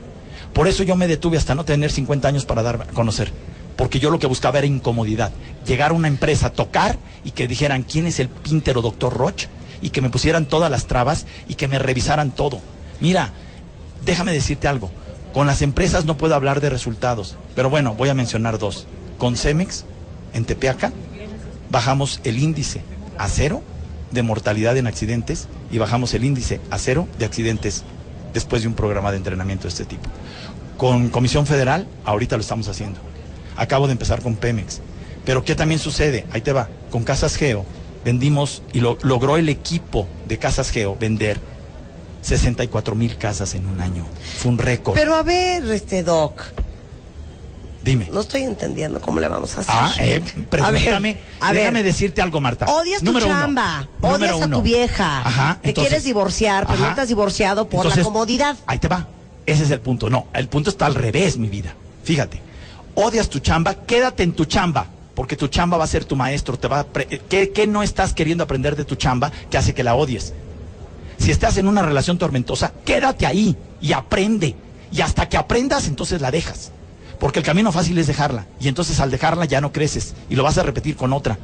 Por 0.53 0.67
eso 0.67 0.83
yo 0.83 0.95
me 0.95 1.07
detuve 1.07 1.37
hasta 1.37 1.55
no 1.55 1.65
tener 1.65 1.91
50 1.91 2.27
años 2.27 2.45
para 2.45 2.63
dar 2.63 2.81
a 2.81 2.93
conocer. 2.93 3.31
Porque 3.75 3.99
yo 3.99 4.09
lo 4.09 4.17
que 4.17 4.27
buscaba 4.27 4.57
era 4.57 4.67
incomodidad. 4.67 5.31
Llegar 5.65 5.91
a 5.91 5.93
una 5.93 6.07
empresa, 6.07 6.51
tocar 6.51 6.97
y 7.23 7.31
que 7.31 7.47
dijeran 7.47 7.83
quién 7.83 8.07
es 8.07 8.19
el 8.19 8.29
píntero 8.29 8.81
doctor 8.81 9.15
Roche 9.15 9.49
y 9.81 9.91
que 9.91 10.01
me 10.01 10.09
pusieran 10.09 10.47
todas 10.47 10.71
las 10.71 10.87
trabas 10.87 11.27
y 11.47 11.55
que 11.55 11.67
me 11.67 11.77
revisaran 11.77 12.31
todo. 12.31 12.59
Mira, 12.99 13.33
déjame 14.03 14.33
decirte 14.33 14.67
algo. 14.67 14.89
Con 15.33 15.45
las 15.45 15.61
empresas 15.61 16.05
no 16.05 16.17
puedo 16.17 16.33
hablar 16.33 16.61
de 16.61 16.71
resultados, 16.71 17.35
pero 17.55 17.69
bueno, 17.69 17.93
voy 17.93 18.09
a 18.09 18.15
mencionar 18.15 18.57
dos. 18.57 18.87
Con 19.19 19.35
Cemex, 19.35 19.85
en 20.33 20.45
Tepeaca, 20.45 20.91
bajamos 21.69 22.19
el 22.23 22.39
índice 22.39 22.81
a 23.19 23.27
cero 23.27 23.61
de 24.11 24.23
mortalidad 24.23 24.77
en 24.77 24.87
accidentes 24.87 25.47
y 25.71 25.77
bajamos 25.77 26.13
el 26.13 26.23
índice 26.23 26.61
a 26.69 26.77
cero 26.77 27.07
de 27.19 27.25
accidentes 27.25 27.83
después 28.33 28.61
de 28.61 28.67
un 28.67 28.73
programa 28.73 29.11
de 29.11 29.17
entrenamiento 29.17 29.63
de 29.63 29.69
este 29.69 29.85
tipo. 29.85 30.09
Con 30.77 31.09
Comisión 31.09 31.45
Federal, 31.45 31.87
ahorita 32.05 32.37
lo 32.37 32.41
estamos 32.41 32.67
haciendo. 32.67 32.99
Acabo 33.55 33.87
de 33.87 33.93
empezar 33.93 34.21
con 34.21 34.35
Pemex. 34.35 34.81
Pero 35.25 35.43
¿qué 35.43 35.55
también 35.55 35.79
sucede? 35.79 36.25
Ahí 36.31 36.41
te 36.41 36.53
va. 36.53 36.69
Con 36.91 37.03
Casas 37.03 37.35
Geo 37.35 37.65
vendimos 38.05 38.63
y 38.71 38.79
lo, 38.79 38.97
logró 39.01 39.37
el 39.37 39.49
equipo 39.49 40.07
de 40.27 40.37
Casas 40.37 40.69
Geo 40.69 40.95
vender 40.95 41.39
64 42.21 42.95
mil 42.95 43.17
casas 43.17 43.55
en 43.55 43.65
un 43.65 43.81
año. 43.81 44.05
Fue 44.37 44.51
un 44.51 44.57
récord. 44.57 44.95
Pero 44.95 45.15
a 45.15 45.23
ver, 45.23 45.63
este 45.71 46.03
Doc. 46.03 46.43
Dime. 47.87 48.09
No 48.11 48.19
estoy 48.19 48.43
entendiendo 48.43 48.99
cómo 48.99 49.21
le 49.21 49.29
vamos 49.29 49.57
a 49.57 49.61
hacer. 49.61 49.73
Ah, 49.73 49.93
eh, 49.99 50.21
pregúntame. 50.49 51.17
A 51.39 51.53
ver, 51.53 51.61
déjame 51.61 51.83
decirte 51.83 52.21
algo, 52.21 52.41
Marta. 52.41 52.65
Odias 52.65 53.01
tu 53.01 53.17
chamba, 53.17 53.87
odias 54.01 54.41
a 54.41 54.49
tu 54.49 54.61
vieja. 54.61 55.21
Ajá, 55.25 55.59
te 55.61 55.73
quieres 55.73 56.03
divorciar, 56.03 56.67
pero 56.67 56.79
no 56.79 56.87
has 56.87 57.07
divorciado 57.07 57.69
por 57.69 57.85
la 57.85 58.03
comodidad. 58.03 58.57
Ahí 58.65 58.77
te 58.77 58.89
va. 58.89 59.07
Ese 59.45 59.63
es 59.63 59.71
el 59.71 59.79
punto. 59.79 60.09
No, 60.09 60.27
el 60.33 60.49
punto 60.49 60.69
está 60.69 60.85
al 60.85 60.95
revés, 60.95 61.37
mi 61.37 61.47
vida. 61.47 61.75
Fíjate. 62.03 62.41
Odias 62.95 63.29
tu 63.29 63.39
chamba, 63.39 63.75
quédate 63.85 64.23
en 64.23 64.33
tu 64.33 64.43
chamba, 64.43 64.87
porque 65.15 65.37
tu 65.37 65.47
chamba 65.47 65.77
va 65.77 65.85
a 65.85 65.87
ser 65.87 66.03
tu 66.03 66.17
maestro. 66.17 66.59
Te 66.59 66.67
va 66.67 66.85
¿Qué, 67.29 67.51
¿Qué 67.53 67.67
no 67.67 67.83
estás 67.83 68.13
queriendo 68.13 68.43
aprender 68.43 68.75
de 68.75 68.83
tu 68.83 68.95
chamba 68.95 69.31
que 69.49 69.57
hace 69.57 69.73
que 69.73 69.85
la 69.85 69.95
odies? 69.95 70.33
Si 71.19 71.31
estás 71.31 71.55
en 71.55 71.69
una 71.69 71.83
relación 71.83 72.17
tormentosa, 72.17 72.73
quédate 72.83 73.25
ahí 73.25 73.55
y 73.79 73.93
aprende. 73.93 74.57
Y 74.91 74.99
hasta 74.99 75.29
que 75.29 75.37
aprendas, 75.37 75.87
entonces 75.87 76.19
la 76.19 76.31
dejas. 76.31 76.71
Porque 77.19 77.39
el 77.39 77.45
camino 77.45 77.71
fácil 77.71 77.97
es 77.97 78.07
dejarla. 78.07 78.45
Y 78.59 78.67
entonces 78.67 78.99
al 78.99 79.11
dejarla 79.11 79.45
ya 79.45 79.61
no 79.61 79.71
creces 79.71 80.13
y 80.29 80.35
lo 80.35 80.43
vas 80.43 80.57
a 80.57 80.63
repetir 80.63 80.95
con 80.95 81.13
otra. 81.13 81.37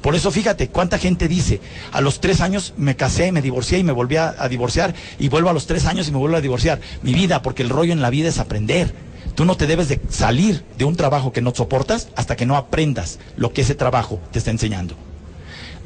Por 0.00 0.14
eso 0.14 0.30
fíjate, 0.30 0.68
cuánta 0.68 0.98
gente 0.98 1.28
dice, 1.28 1.60
a 1.92 2.00
los 2.00 2.20
tres 2.20 2.40
años 2.40 2.72
me 2.78 2.96
casé, 2.96 3.32
me 3.32 3.42
divorcié 3.42 3.78
y 3.78 3.84
me 3.84 3.92
volví 3.92 4.16
a, 4.16 4.32
divorciar 4.48 4.94
y 5.18 5.28
vuelvo 5.28 5.50
a 5.50 5.52
los 5.52 5.66
tres 5.66 5.84
años 5.84 6.08
y 6.08 6.12
me 6.12 6.18
vuelvo 6.18 6.36
a 6.36 6.40
divorciar. 6.40 6.80
Mi 7.02 7.12
vida, 7.12 7.42
porque 7.42 7.62
el 7.62 7.68
rollo 7.68 7.92
en 7.92 8.00
la 8.00 8.10
vida 8.10 8.28
es 8.28 8.38
aprender. 8.38 8.94
Tú 9.34 9.44
no 9.44 9.56
te 9.56 9.66
debes 9.66 9.88
de 9.88 10.00
salir 10.08 10.64
de 10.78 10.86
un 10.86 10.96
trabajo 10.96 11.32
que 11.32 11.42
no 11.42 11.54
soportas 11.54 12.08
hasta 12.16 12.34
que 12.34 12.46
no 12.46 12.56
aprendas 12.56 13.18
lo 13.36 13.52
que 13.52 13.60
ese 13.60 13.74
trabajo 13.74 14.20
te 14.32 14.38
está 14.38 14.50
enseñando. 14.50 14.96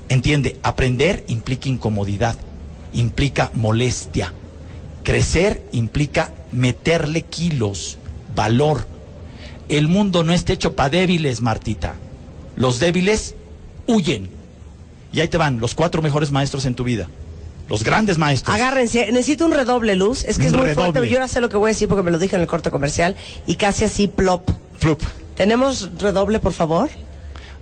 Entiende, 0.08 0.58
aprender 0.62 1.24
implica 1.26 1.68
incomodidad, 1.68 2.36
implica 2.92 3.50
molestia. 3.54 4.32
Crecer 5.02 5.62
implica 5.72 6.33
meterle 6.52 7.22
kilos, 7.22 7.98
valor, 8.35 8.87
el 9.68 9.88
mundo 9.88 10.24
no 10.24 10.33
está 10.33 10.53
hecho 10.53 10.74
para 10.74 10.90
débiles, 10.90 11.40
Martita. 11.40 11.94
Los 12.57 12.81
débiles 12.81 13.35
huyen. 13.87 14.31
Y 15.12 15.20
ahí 15.20 15.29
te 15.29 15.38
van 15.38 15.61
los 15.61 15.74
cuatro 15.74 16.03
mejores 16.03 16.31
maestros 16.31 16.66
en 16.66 16.74
tu 16.74 16.85
vida. 16.85 17.09
Los 17.68 17.83
grandes 17.83 18.18
maestros. 18.18 18.55
Agárrense, 18.55 19.11
necesito 19.12 19.46
un 19.46 19.53
redoble 19.53 19.96
luz. 19.96 20.24
Es 20.24 20.38
que 20.38 20.46
es 20.46 20.53
muy 20.53 20.68
fuerte. 20.74 21.09
Yo 21.09 21.16
ahora 21.16 21.29
sé 21.29 21.40
lo 21.40 21.48
que 21.48 21.57
voy 21.57 21.68
a 21.68 21.72
decir 21.72 21.88
porque 21.88 22.03
me 22.03 22.11
lo 22.11 22.18
dije 22.18 22.37
en 22.37 22.42
el 22.42 22.48
corte 22.48 22.70
comercial. 22.70 23.16
Y 23.46 23.55
casi 23.55 23.85
así, 23.85 24.07
plop. 24.07 24.50
Plop. 24.81 25.00
¿Tenemos 25.35 25.90
redoble, 25.98 26.40
por 26.40 26.53
favor? 26.53 26.90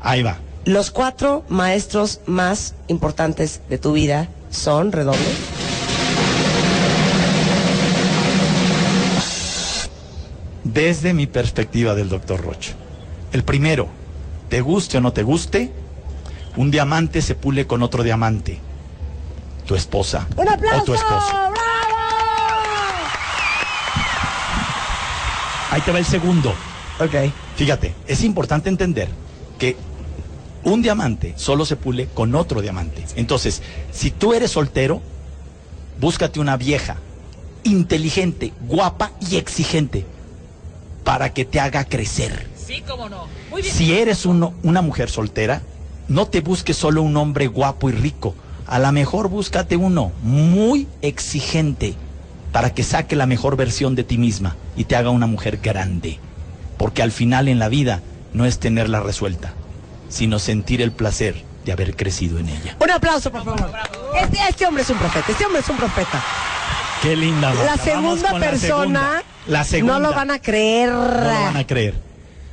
Ahí 0.00 0.22
va. 0.22 0.38
Los 0.64 0.90
cuatro 0.90 1.44
maestros 1.48 2.20
más 2.26 2.74
importantes 2.88 3.60
de 3.68 3.78
tu 3.78 3.92
vida 3.92 4.28
son 4.50 4.92
redoble. 4.92 5.20
Desde 10.72 11.12
mi 11.14 11.26
perspectiva 11.26 11.94
del 11.94 12.08
doctor 12.08 12.40
Roche. 12.42 12.74
El 13.32 13.44
primero, 13.44 13.88
te 14.48 14.60
guste 14.60 14.98
o 14.98 15.00
no 15.00 15.12
te 15.12 15.22
guste, 15.22 15.72
un 16.56 16.70
diamante 16.70 17.22
se 17.22 17.34
pule 17.34 17.66
con 17.66 17.82
otro 17.82 18.02
diamante. 18.02 18.58
Tu 19.66 19.74
esposa 19.74 20.26
¡Un 20.36 20.48
aplauso! 20.48 20.82
o 20.82 20.84
tu 20.84 20.94
esposo. 20.94 21.30
¡Bravo! 21.30 21.52
Ahí 25.70 25.80
te 25.80 25.92
va 25.92 25.98
el 25.98 26.04
segundo. 26.04 26.50
Ok. 27.00 27.32
Fíjate, 27.56 27.94
es 28.06 28.24
importante 28.24 28.68
entender 28.68 29.08
que 29.58 29.76
un 30.64 30.82
diamante 30.82 31.34
solo 31.36 31.64
se 31.64 31.76
pule 31.76 32.08
con 32.12 32.34
otro 32.34 32.60
diamante. 32.60 33.04
Entonces, 33.16 33.62
si 33.90 34.10
tú 34.10 34.34
eres 34.34 34.50
soltero, 34.50 35.00
búscate 36.00 36.40
una 36.40 36.56
vieja, 36.56 36.96
inteligente, 37.64 38.52
guapa 38.60 39.12
y 39.20 39.36
exigente 39.36 40.04
para 41.04 41.32
que 41.32 41.44
te 41.44 41.60
haga 41.60 41.84
crecer. 41.84 42.48
Sí, 42.56 42.82
cómo 42.86 43.08
no. 43.08 43.26
Si 43.62 43.94
eres 43.94 44.26
uno, 44.26 44.54
una 44.62 44.82
mujer 44.82 45.10
soltera, 45.10 45.62
no 46.08 46.26
te 46.26 46.40
busques 46.40 46.76
solo 46.76 47.02
un 47.02 47.16
hombre 47.16 47.46
guapo 47.46 47.90
y 47.90 47.92
rico. 47.92 48.34
A 48.66 48.78
lo 48.78 48.90
mejor 48.92 49.28
búscate 49.28 49.76
uno 49.76 50.12
muy 50.22 50.86
exigente 51.02 51.94
para 52.52 52.74
que 52.74 52.82
saque 52.82 53.16
la 53.16 53.26
mejor 53.26 53.56
versión 53.56 53.94
de 53.94 54.04
ti 54.04 54.18
misma 54.18 54.56
y 54.76 54.84
te 54.84 54.96
haga 54.96 55.10
una 55.10 55.26
mujer 55.26 55.58
grande. 55.62 56.18
Porque 56.78 57.02
al 57.02 57.12
final 57.12 57.48
en 57.48 57.58
la 57.58 57.68
vida 57.68 58.00
no 58.32 58.46
es 58.46 58.58
tenerla 58.58 59.00
resuelta, 59.00 59.54
sino 60.08 60.38
sentir 60.38 60.80
el 60.82 60.92
placer 60.92 61.44
de 61.64 61.72
haber 61.72 61.96
crecido 61.96 62.38
en 62.38 62.48
ella. 62.48 62.76
Un 62.80 62.90
aplauso, 62.90 63.30
por 63.30 63.44
favor. 63.44 63.70
Este, 64.20 64.38
este 64.48 64.66
hombre 64.66 64.82
es 64.82 64.90
un 64.90 64.98
profeta, 64.98 65.26
este 65.30 65.44
hombre 65.44 65.60
es 65.60 65.68
un 65.68 65.76
profeta. 65.76 66.22
Qué 67.02 67.16
linda. 67.16 67.52
La 67.54 67.76
segunda 67.76 68.38
persona 68.38 68.52
la 68.52 68.58
segunda. 68.58 69.22
No 69.46 69.98
lo 69.98 70.12
van 70.12 70.30
a 70.30 70.38
creer. 70.40 70.90
No 70.90 71.04
lo 71.04 71.30
van 71.30 71.56
a 71.56 71.66
creer. 71.66 71.94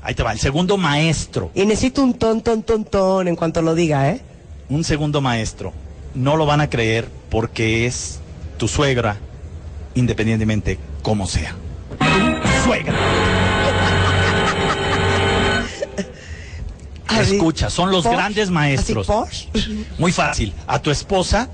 Ahí 0.02 0.16
te 0.16 0.24
va, 0.24 0.32
el 0.32 0.40
segundo 0.40 0.78
maestro. 0.78 1.52
Y 1.54 1.66
necesito 1.66 2.02
un 2.02 2.14
ton, 2.14 2.42
ton, 2.42 2.64
ton, 2.64 2.86
ton 2.86 3.28
en 3.28 3.36
cuanto 3.36 3.62
lo 3.62 3.76
diga, 3.76 4.10
¿eh? 4.10 4.22
Un 4.70 4.84
segundo 4.84 5.22
maestro. 5.22 5.74
No 6.16 6.36
lo 6.36 6.46
van 6.46 6.62
a 6.62 6.70
creer 6.70 7.08
porque 7.30 7.86
es 7.86 8.20
tu 8.58 8.68
suegra, 8.68 9.18
independientemente 9.94 10.80
como 11.04 11.28
sea. 11.28 11.56
Tu 12.00 12.64
suegra. 12.64 12.96
Escucha, 17.22 17.70
son 17.70 17.92
los 17.92 18.06
grandes 18.06 18.50
maestros. 18.50 19.08
Muy 19.98 20.12
fácil. 20.12 20.54
A 20.66 20.82
tu 20.82 20.90
esposa, 20.90 21.50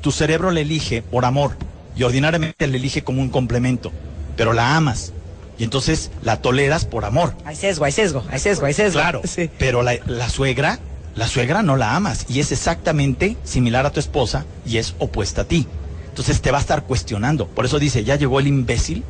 tu 0.00 0.10
cerebro 0.10 0.50
le 0.50 0.62
elige 0.62 1.02
por 1.02 1.24
amor 1.24 1.56
y 1.94 2.02
ordinariamente 2.02 2.66
le 2.66 2.78
elige 2.78 3.04
como 3.04 3.20
un 3.20 3.28
complemento 3.28 3.92
pero 4.36 4.52
la 4.52 4.76
amas. 4.76 5.12
Y 5.58 5.64
entonces 5.64 6.10
la 6.22 6.42
toleras 6.42 6.84
por 6.84 7.04
amor. 7.04 7.34
Hay 7.44 7.56
sesgo, 7.56 7.84
hay 7.84 7.92
sesgo, 7.92 8.24
hay 8.30 8.38
sesgo, 8.38 8.66
hay 8.66 8.74
sesgo. 8.74 9.00
Claro, 9.00 9.22
pero 9.58 9.82
la, 9.82 9.94
la 10.06 10.28
suegra, 10.28 10.78
la 11.14 11.26
suegra 11.28 11.62
no 11.62 11.76
la 11.76 11.96
amas 11.96 12.26
y 12.28 12.40
es 12.40 12.52
exactamente 12.52 13.36
similar 13.44 13.86
a 13.86 13.90
tu 13.90 14.00
esposa 14.00 14.44
y 14.66 14.78
es 14.78 14.94
opuesta 14.98 15.42
a 15.42 15.44
ti. 15.44 15.66
Entonces 16.08 16.40
te 16.40 16.50
va 16.50 16.58
a 16.58 16.60
estar 16.60 16.84
cuestionando. 16.84 17.46
Por 17.46 17.64
eso 17.64 17.78
dice, 17.78 18.04
ya 18.04 18.16
llegó 18.16 18.40
el 18.40 18.46
imbécil. 18.46 19.04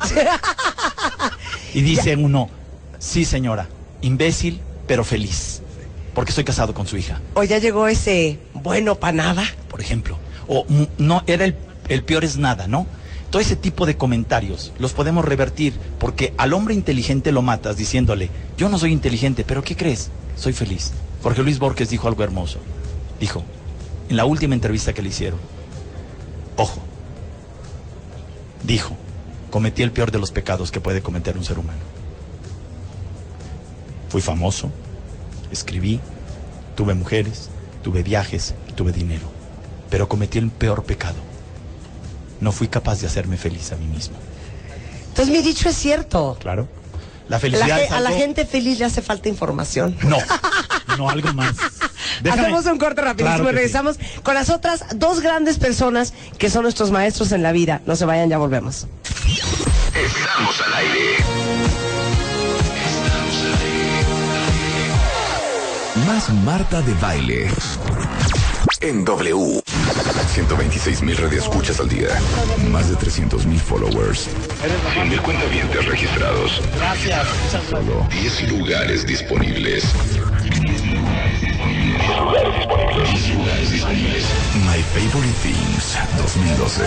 y 1.74 1.82
dice 1.82 2.16
uno, 2.16 2.48
sí 2.98 3.24
señora, 3.24 3.68
imbécil 4.00 4.60
pero 4.86 5.04
feliz. 5.04 5.62
Porque 6.14 6.30
estoy 6.30 6.42
casado 6.42 6.74
con 6.74 6.88
su 6.88 6.96
hija. 6.96 7.20
O 7.34 7.44
ya 7.44 7.58
llegó 7.58 7.86
ese 7.86 8.40
bueno 8.54 8.96
para 8.96 9.12
nada. 9.12 9.44
Por 9.68 9.80
ejemplo. 9.80 10.18
O 10.48 10.66
no, 10.96 11.22
era 11.28 11.44
el, 11.44 11.54
el 11.88 12.02
peor 12.02 12.24
es 12.24 12.38
nada, 12.38 12.66
¿no? 12.66 12.86
Todo 13.30 13.42
ese 13.42 13.56
tipo 13.56 13.84
de 13.84 13.96
comentarios 13.96 14.72
los 14.78 14.94
podemos 14.94 15.24
revertir 15.24 15.74
porque 15.98 16.32
al 16.38 16.54
hombre 16.54 16.74
inteligente 16.74 17.30
lo 17.30 17.42
matas 17.42 17.76
diciéndole, 17.76 18.30
yo 18.56 18.68
no 18.68 18.78
soy 18.78 18.92
inteligente, 18.92 19.44
pero 19.46 19.62
¿qué 19.62 19.76
crees? 19.76 20.10
Soy 20.36 20.54
feliz. 20.54 20.92
Jorge 21.22 21.42
Luis 21.42 21.58
Borges 21.58 21.90
dijo 21.90 22.08
algo 22.08 22.24
hermoso. 22.24 22.58
Dijo, 23.20 23.44
en 24.08 24.16
la 24.16 24.24
última 24.24 24.54
entrevista 24.54 24.94
que 24.94 25.02
le 25.02 25.10
hicieron, 25.10 25.38
ojo, 26.56 26.80
dijo, 28.64 28.96
cometí 29.50 29.82
el 29.82 29.92
peor 29.92 30.10
de 30.10 30.18
los 30.18 30.30
pecados 30.30 30.70
que 30.70 30.80
puede 30.80 31.02
cometer 31.02 31.36
un 31.36 31.44
ser 31.44 31.58
humano. 31.58 31.80
Fui 34.08 34.22
famoso, 34.22 34.70
escribí, 35.50 36.00
tuve 36.76 36.94
mujeres, 36.94 37.50
tuve 37.82 38.02
viajes, 38.02 38.54
tuve 38.74 38.92
dinero, 38.92 39.26
pero 39.90 40.08
cometí 40.08 40.38
el 40.38 40.50
peor 40.50 40.84
pecado. 40.84 41.27
No 42.40 42.52
fui 42.52 42.68
capaz 42.68 43.00
de 43.00 43.06
hacerme 43.06 43.36
feliz 43.36 43.72
a 43.72 43.76
mí 43.76 43.86
mismo. 43.86 44.16
Entonces 45.08 45.34
mi 45.34 45.42
dicho 45.42 45.68
es 45.68 45.76
cierto. 45.76 46.36
Claro. 46.40 46.68
La 47.28 47.38
felicidad 47.38 47.80
A 47.92 48.00
la 48.00 48.10
gente 48.12 48.46
feliz 48.46 48.78
le 48.78 48.86
hace 48.86 49.02
falta 49.02 49.28
información. 49.28 49.96
No, 50.02 50.16
no, 50.98 51.10
algo 51.10 51.32
más. 51.34 51.54
Hacemos 52.30 52.66
un 52.66 52.78
corte 52.78 53.02
rápido 53.02 53.28
y 53.36 53.42
regresamos 53.42 53.98
con 54.22 54.34
las 54.34 54.50
otras 54.50 54.84
dos 54.96 55.20
grandes 55.20 55.58
personas 55.58 56.14
que 56.38 56.50
son 56.50 56.62
nuestros 56.62 56.90
maestros 56.90 57.32
en 57.32 57.42
la 57.42 57.52
vida. 57.52 57.80
No 57.86 57.96
se 57.96 58.04
vayan, 58.04 58.28
ya 58.30 58.38
volvemos. 58.38 58.86
Estamos 59.94 60.60
al 60.60 60.74
aire. 60.74 61.16
Estamos 62.86 63.42
al 63.44 63.54
aire. 63.60 63.98
Más 66.06 66.30
Marta 66.44 66.80
de 66.82 66.94
baile. 66.94 67.50
En 68.80 69.04
W. 69.04 69.60
126 70.38 71.02
mil 71.02 71.18
escuchas 71.32 71.80
al 71.80 71.88
día. 71.88 72.08
Más 72.70 72.88
de 72.88 72.96
300 72.96 73.46
mil 73.46 73.58
followers. 73.58 74.28
100 74.92 75.08
mil 75.08 75.20
cuentavientes 75.22 75.84
registrados. 75.86 76.60
Gracias. 76.76 77.26
Solo 77.68 78.06
10 78.10 78.52
lugares 78.52 79.06
disponibles. 79.06 79.84
10 80.42 80.84
lugares 82.20 82.56
disponibles. 82.56 83.10
10 83.10 83.34
lugares 83.34 83.70
disponibles. 83.72 84.24
My 84.64 84.82
Favorite 84.94 85.34
Things 85.42 85.98
2012. 86.18 86.84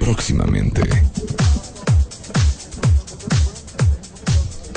Próximamente. 0.00 0.82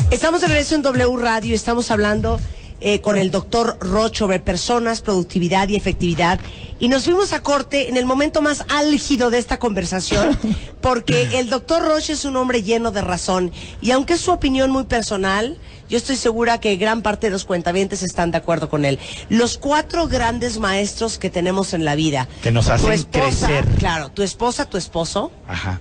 Estamos 0.10 0.42
de 0.42 0.48
regreso 0.48 0.76
en 0.76 0.82
W 0.82 1.18
Radio, 1.18 1.56
estamos 1.56 1.90
hablando 1.90 2.40
eh, 2.82 3.00
con 3.00 3.18
el 3.18 3.32
doctor 3.32 3.78
Roche 3.80 4.20
sobre 4.20 4.40
personas, 4.40 5.02
productividad 5.02 5.70
y 5.70 5.76
efectividad. 5.76 6.40
Y 6.80 6.88
nos 6.88 7.06
fuimos 7.06 7.32
a 7.32 7.42
corte 7.44 7.90
en 7.90 7.98
el 7.98 8.06
momento 8.06 8.42
más 8.42 8.66
álgido 8.70 9.30
de 9.30 9.38
esta 9.38 9.60
conversación, 9.60 10.38
porque 10.82 11.40
el 11.40 11.50
doctor 11.50 11.84
Roche 11.84 12.14
es 12.14 12.26
un 12.26 12.36
hombre 12.36 12.64
lleno 12.64 12.92
de 12.92 13.02
razón. 13.02 13.52
Y 13.82 13.92
aunque 13.92 14.14
es 14.14 14.22
su 14.22 14.32
opinión 14.32 14.72
muy 14.72 14.86
personal, 14.86 15.60
yo 15.90 15.98
estoy 15.98 16.16
segura 16.16 16.60
que 16.60 16.76
gran 16.78 17.02
parte 17.02 17.28
de 17.28 17.32
los 17.32 17.46
cuentavientes 17.46 18.02
están 18.02 18.32
de 18.32 18.38
acuerdo 18.38 18.70
con 18.70 18.86
él. 18.86 18.98
Los 19.30 19.58
cuatro 19.58 20.08
grandes 20.08 20.58
maestros 20.58 21.18
que 21.18 21.30
tenemos 21.30 21.74
en 21.74 21.86
la 21.86 21.96
vida. 21.96 22.28
Que 22.42 22.52
nos 22.52 22.68
hacen 22.70 23.04
crecer. 23.04 23.66
Claro, 23.78 24.10
tu 24.10 24.24
esposa, 24.24 24.66
tu 24.66 24.78
esposo. 24.78 25.32
Ajá. 25.48 25.80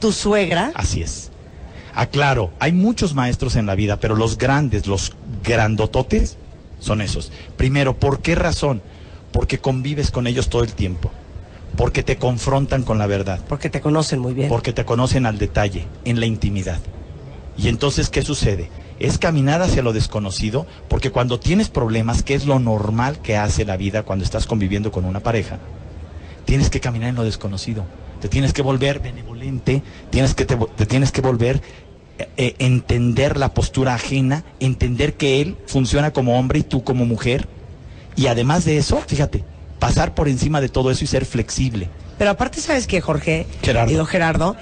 Tu 0.00 0.12
suegra. 0.12 0.70
Así 0.74 1.02
es. 1.02 1.30
Aclaro, 1.94 2.50
hay 2.58 2.72
muchos 2.72 3.14
maestros 3.14 3.56
en 3.56 3.66
la 3.66 3.74
vida, 3.74 3.98
pero 3.98 4.16
los 4.16 4.38
grandes, 4.38 4.86
los 4.86 5.14
grandototes, 5.44 6.36
son 6.80 7.00
esos. 7.00 7.32
Primero, 7.56 7.96
¿por 7.96 8.20
qué 8.20 8.34
razón? 8.34 8.82
Porque 9.32 9.58
convives 9.58 10.10
con 10.10 10.26
ellos 10.26 10.48
todo 10.48 10.62
el 10.62 10.72
tiempo. 10.72 11.10
Porque 11.76 12.02
te 12.02 12.16
confrontan 12.16 12.82
con 12.82 12.98
la 12.98 13.06
verdad. 13.06 13.40
Porque 13.48 13.70
te 13.70 13.80
conocen 13.80 14.20
muy 14.20 14.34
bien. 14.34 14.48
Porque 14.48 14.72
te 14.72 14.84
conocen 14.84 15.26
al 15.26 15.38
detalle, 15.38 15.86
en 16.04 16.20
la 16.20 16.26
intimidad. 16.26 16.80
Y 17.56 17.68
entonces, 17.68 18.08
¿qué 18.08 18.22
sucede? 18.22 18.70
Es 18.98 19.18
caminar 19.18 19.62
hacia 19.62 19.82
lo 19.82 19.92
desconocido, 19.92 20.66
porque 20.88 21.10
cuando 21.10 21.38
tienes 21.38 21.68
problemas, 21.68 22.22
que 22.22 22.34
es 22.34 22.46
lo 22.46 22.58
normal 22.58 23.18
que 23.18 23.36
hace 23.36 23.64
la 23.64 23.76
vida 23.76 24.02
cuando 24.02 24.24
estás 24.24 24.46
conviviendo 24.46 24.90
con 24.90 25.04
una 25.04 25.20
pareja, 25.20 25.58
tienes 26.44 26.70
que 26.70 26.80
caminar 26.80 27.10
en 27.10 27.14
lo 27.16 27.24
desconocido. 27.24 27.84
Te 28.20 28.28
tienes 28.28 28.52
que 28.52 28.62
volver 28.62 29.00
benevolente, 29.00 29.82
tienes 30.10 30.34
que 30.34 30.44
te, 30.44 30.56
te 30.56 30.86
tienes 30.86 31.12
que 31.12 31.20
volver 31.20 31.60
eh, 32.36 32.56
entender 32.58 33.36
la 33.36 33.54
postura 33.54 33.94
ajena, 33.94 34.44
entender 34.58 35.14
que 35.14 35.40
él 35.40 35.56
funciona 35.66 36.12
como 36.12 36.38
hombre 36.38 36.60
y 36.60 36.62
tú 36.62 36.82
como 36.82 37.06
mujer. 37.06 37.46
Y 38.16 38.26
además 38.26 38.64
de 38.64 38.76
eso, 38.78 39.00
fíjate, 39.06 39.44
pasar 39.78 40.14
por 40.14 40.28
encima 40.28 40.60
de 40.60 40.68
todo 40.68 40.90
eso 40.90 41.04
y 41.04 41.06
ser 41.06 41.24
flexible. 41.24 41.88
Pero 42.18 42.30
aparte, 42.30 42.60
¿sabes 42.60 42.88
qué, 42.88 43.00
Jorge? 43.00 43.46
Gerardo. 43.62 43.90
Digo, 43.90 44.04
Gerardo, 44.04 44.56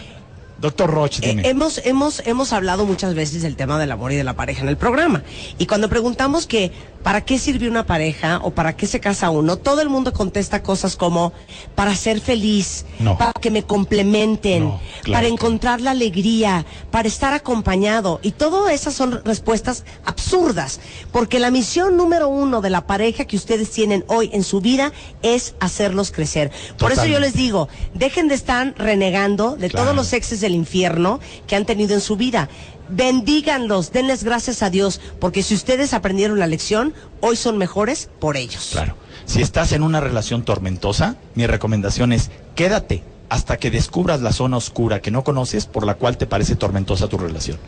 Doctor 0.58 0.90
Roche, 0.90 1.28
eh, 1.28 1.42
hemos, 1.44 1.82
hemos, 1.84 2.22
hemos 2.24 2.52
hablado 2.52 2.86
muchas 2.86 3.14
veces 3.14 3.42
del 3.42 3.56
tema 3.56 3.78
del 3.78 3.92
amor 3.92 4.12
y 4.12 4.16
de 4.16 4.24
la 4.24 4.34
pareja 4.34 4.62
en 4.62 4.68
el 4.68 4.76
programa. 4.76 5.22
Y 5.58 5.66
cuando 5.66 5.88
preguntamos 5.88 6.46
que 6.46 6.72
para 7.02 7.20
qué 7.20 7.38
sirve 7.38 7.68
una 7.68 7.86
pareja 7.86 8.40
o 8.42 8.50
para 8.50 8.74
qué 8.74 8.86
se 8.86 8.98
casa 8.98 9.30
uno, 9.30 9.58
todo 9.58 9.80
el 9.80 9.88
mundo 9.88 10.12
contesta 10.12 10.62
cosas 10.62 10.96
como 10.96 11.32
para 11.74 11.94
ser 11.94 12.20
feliz, 12.20 12.84
para 13.18 13.32
que 13.34 13.50
me 13.50 13.62
complementen, 13.62 14.72
para 15.12 15.28
encontrar 15.28 15.80
la 15.80 15.92
alegría, 15.92 16.64
para 16.90 17.06
estar 17.06 17.32
acompañado. 17.32 18.18
Y 18.22 18.32
todas 18.32 18.72
esas 18.72 18.94
son 18.94 19.22
respuestas 19.24 19.84
absurdas, 20.04 20.80
porque 21.12 21.38
la 21.38 21.50
misión 21.50 21.96
número 21.96 22.28
uno 22.28 22.60
de 22.60 22.70
la 22.70 22.86
pareja 22.86 23.24
que 23.24 23.36
ustedes 23.36 23.70
tienen 23.70 24.04
hoy 24.08 24.30
en 24.32 24.42
su 24.42 24.60
vida 24.60 24.90
es 25.22 25.54
hacerlos 25.60 26.10
crecer. 26.10 26.50
Por 26.78 26.92
eso 26.92 27.04
yo 27.04 27.20
les 27.20 27.34
digo, 27.34 27.68
dejen 27.94 28.26
de 28.26 28.34
estar 28.34 28.74
renegando 28.76 29.54
de 29.54 29.68
todos 29.68 29.94
los 29.94 30.12
exes 30.12 30.40
del 30.46 30.54
infierno 30.54 31.20
que 31.46 31.56
han 31.56 31.66
tenido 31.66 31.94
en 31.94 32.00
su 32.00 32.16
vida. 32.16 32.48
Bendíganlos, 32.88 33.90
denles 33.90 34.22
gracias 34.22 34.62
a 34.62 34.70
Dios, 34.70 35.00
porque 35.18 35.42
si 35.42 35.54
ustedes 35.54 35.92
aprendieron 35.92 36.38
la 36.38 36.46
lección, 36.46 36.94
hoy 37.20 37.36
son 37.36 37.58
mejores 37.58 38.08
por 38.20 38.36
ellos. 38.36 38.70
Claro. 38.72 38.96
Si 39.24 39.42
estás 39.42 39.72
en 39.72 39.82
una 39.82 40.00
relación 40.00 40.44
tormentosa, 40.44 41.16
mi 41.34 41.46
recomendación 41.48 42.12
es 42.12 42.30
quédate 42.54 43.02
hasta 43.28 43.56
que 43.56 43.72
descubras 43.72 44.22
la 44.22 44.32
zona 44.32 44.56
oscura 44.56 45.02
que 45.02 45.10
no 45.10 45.24
conoces 45.24 45.66
por 45.66 45.84
la 45.84 45.94
cual 45.94 46.16
te 46.16 46.26
parece 46.26 46.54
tormentosa 46.54 47.08
tu 47.08 47.18
relación. 47.18 47.58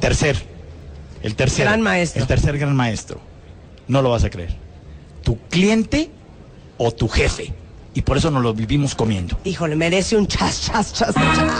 Tercer, 0.00 0.36
el 1.22 1.36
tercer 1.36 1.66
gran 1.66 1.80
maestro. 1.80 2.20
El 2.20 2.26
tercer 2.26 2.58
gran 2.58 2.74
maestro. 2.74 3.20
No 3.86 4.02
lo 4.02 4.10
vas 4.10 4.24
a 4.24 4.30
creer. 4.30 4.56
Tu 5.22 5.38
cliente 5.48 6.10
o 6.76 6.90
tu 6.90 7.06
jefe. 7.06 7.52
Y 7.94 8.02
por 8.02 8.16
eso 8.16 8.30
nos 8.30 8.42
lo 8.42 8.54
vivimos 8.54 8.94
comiendo. 8.94 9.38
Híjole, 9.44 9.74
merece 9.76 10.16
un 10.16 10.26
chas, 10.26 10.62
chas, 10.62 10.92
chas, 10.92 11.14
chas. 11.14 11.52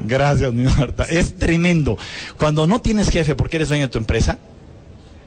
Gracias, 0.00 0.52
mi 0.52 0.64
Marta. 0.64 1.04
Es 1.04 1.36
tremendo. 1.36 1.98
Cuando 2.38 2.66
no 2.66 2.80
tienes 2.80 3.10
jefe 3.10 3.34
porque 3.34 3.56
eres 3.56 3.68
dueño 3.68 3.86
de 3.86 3.92
tu 3.92 3.98
empresa, 3.98 4.38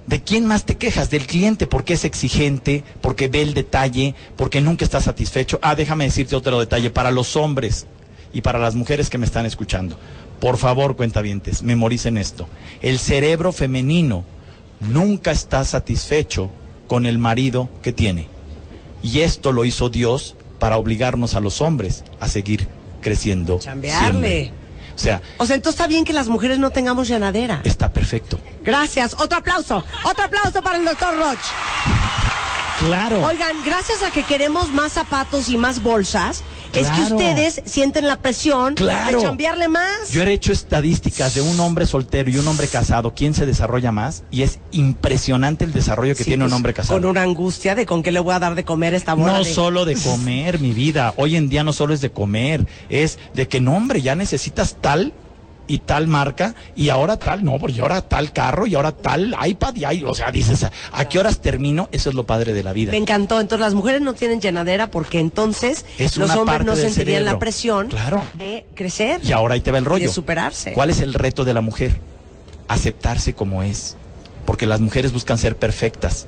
¿de 0.06 0.22
quién 0.22 0.46
más 0.46 0.66
te 0.66 0.78
quejas? 0.78 1.10
Del 1.10 1.26
cliente, 1.26 1.68
porque 1.68 1.94
es 1.94 2.06
exigente, 2.06 2.84
porque 3.02 3.28
ve 3.28 3.42
el 3.42 3.54
detalle, 3.54 4.16
porque 4.36 4.62
nunca 4.62 4.86
está 4.86 5.02
satisfecho. 5.02 5.60
Ah, 5.62 5.76
déjame 5.76 6.06
decirte 6.06 6.36
otro 6.36 6.60
detalle. 6.60 6.90
Para 6.90 7.12
los 7.12 7.36
hombres 7.36 7.88
y 8.34 8.42
para 8.42 8.60
las 8.60 8.76
mujeres 8.76 9.10
que 9.10 9.18
me 9.18 9.26
están 9.26 9.46
escuchando, 9.46 9.98
por 10.40 10.58
favor, 10.58 10.96
cuentavientes, 10.96 11.64
memoricen 11.64 12.18
esto. 12.18 12.48
El 12.82 13.00
cerebro 13.00 13.52
femenino 13.52 14.24
nunca 14.80 15.32
está 15.32 15.64
satisfecho 15.64 16.52
con 16.88 17.06
el 17.06 17.18
marido 17.18 17.70
que 17.82 17.94
tiene. 17.94 18.28
Y 19.04 19.20
esto 19.22 19.52
lo 19.52 19.66
hizo 19.66 19.90
Dios 19.90 20.36
para 20.60 20.78
obligarnos 20.78 21.36
a 21.36 21.40
los 21.40 21.62
hombres 21.62 22.04
a 22.20 22.28
seguir 22.28 22.68
creciendo. 23.02 23.60
Chambearle. 23.60 24.52
O 24.96 25.00
sea, 25.00 25.22
o 25.38 25.46
sea, 25.46 25.56
entonces 25.56 25.80
está 25.80 25.88
bien 25.88 26.04
que 26.04 26.14
las 26.14 26.28
mujeres 26.28 26.58
no 26.58 26.72
tengamos 26.72 27.08
llenadera. 27.08 27.62
Está 27.64 27.94
perfecto. 27.94 28.40
Gracias. 28.64 29.14
Otro 29.20 29.38
aplauso. 29.38 29.84
Otro 30.04 30.24
aplauso 30.24 30.64
para 30.64 30.80
el 30.80 30.86
doctor 30.86 31.16
Roch. 31.16 31.38
Claro. 32.80 33.24
Oigan, 33.26 33.56
gracias 33.64 34.02
a 34.02 34.12
que 34.12 34.24
queremos 34.24 34.72
más 34.72 34.94
zapatos 34.94 35.50
y 35.50 35.58
más 35.58 35.82
bolsas, 35.84 36.44
es 36.80 36.90
que 36.90 37.02
ustedes 37.02 37.62
sienten 37.66 38.08
la 38.08 38.18
presión 38.18 38.76
de 38.76 38.88
cambiarle 39.22 39.68
más. 39.68 40.12
Yo 40.12 40.24
he 40.24 40.32
hecho 40.32 40.52
estadísticas 40.52 41.36
de 41.36 41.42
un 41.42 41.60
hombre 41.60 41.86
soltero 41.86 42.30
y 42.30 42.38
un 42.38 42.48
hombre 42.48 42.68
casado, 42.68 43.14
quién 43.14 43.34
se 43.34 43.46
desarrolla 43.46 43.92
más, 43.92 44.24
y 44.32 44.44
es 44.44 44.60
impresionante 44.72 45.66
el 45.66 45.74
desarrollo 45.74 46.16
que 46.16 46.24
tiene 46.24 46.44
un 46.44 46.50
pues, 46.50 46.58
hombre 46.58 46.74
casado. 46.74 47.00
Con 47.00 47.10
una 47.10 47.22
angustia 47.22 47.76
de 47.76 47.86
con 47.86 48.04
qué 48.04 48.12
le 48.12 48.20
voy 48.20 48.34
a 48.34 48.40
dar 48.40 48.56
de 48.56 48.64
comer 48.64 48.94
esta 48.94 49.14
bola. 49.14 49.38
No 49.38 49.44
solo 49.44 49.86
de 49.86 49.96
comer, 49.96 50.60
mi 50.60 50.72
vida. 50.72 51.14
Hoy 51.18 51.36
en 51.36 51.50
día 51.50 51.64
no 51.64 51.74
solo 51.74 51.94
es 51.94 52.02
de 52.02 52.12
comer, 52.12 52.66
es 52.90 53.20
de 53.34 53.48
que 53.48 53.62
no, 53.62 53.76
hombre, 53.76 54.02
ya 54.02 54.16
necesitas 54.16 54.78
tal 54.82 55.14
y 55.68 55.80
tal 55.80 56.08
marca 56.08 56.56
y 56.76 56.90
ahora 56.90 57.18
tal, 57.18 57.44
no, 57.44 57.60
porque 57.60 57.82
ahora 57.82 58.02
tal 58.02 58.32
carro 58.32 58.66
y 58.66 58.76
ahora 58.76 58.92
tal 58.92 59.36
iPad 59.46 59.76
y 59.76 59.86
hay, 59.86 60.04
o 60.04 60.14
sea, 60.16 60.32
dices, 60.32 60.66
¿a 60.92 61.06
qué 61.10 61.20
horas 61.20 61.40
termino? 61.40 61.90
Eso 61.92 62.10
es 62.10 62.16
lo 62.16 62.26
padre 62.26 62.54
de 62.54 62.64
la 62.64 62.74
vida. 62.74 62.92
Me 62.92 62.98
encantó, 62.98 63.40
entonces 63.42 63.64
las 63.64 63.74
mujeres 63.74 64.02
no 64.02 64.14
tienen 64.14 64.42
llenadera 64.42 64.90
porque 64.90 65.20
entonces 65.20 65.86
los 66.16 66.32
hombres 66.36 66.66
no 66.66 66.76
sentirían 66.76 67.26
la 67.26 67.40
presión 67.40 67.90
de 68.36 68.66
crecer. 68.74 69.22
Y 69.24 69.32
ahora 69.32 69.56
ahí 69.56 69.62
te 69.62 69.72
va 69.72 69.78
el 69.78 69.86
rollo. 69.86 70.08
de 70.08 70.14
superarse. 70.14 70.74
¿Cuál 70.74 70.90
es 70.90 71.02
el 71.02 71.14
reto 71.14 71.44
de 71.46 71.54
la 71.54 71.62
mujer? 71.62 72.00
Aceptarse 72.68 73.34
como 73.34 73.64
es. 73.64 73.96
Porque 74.46 74.66
las 74.66 74.80
mujeres 74.80 75.12
buscan 75.12 75.38
ser 75.38 75.58
perfectas. 75.58 76.28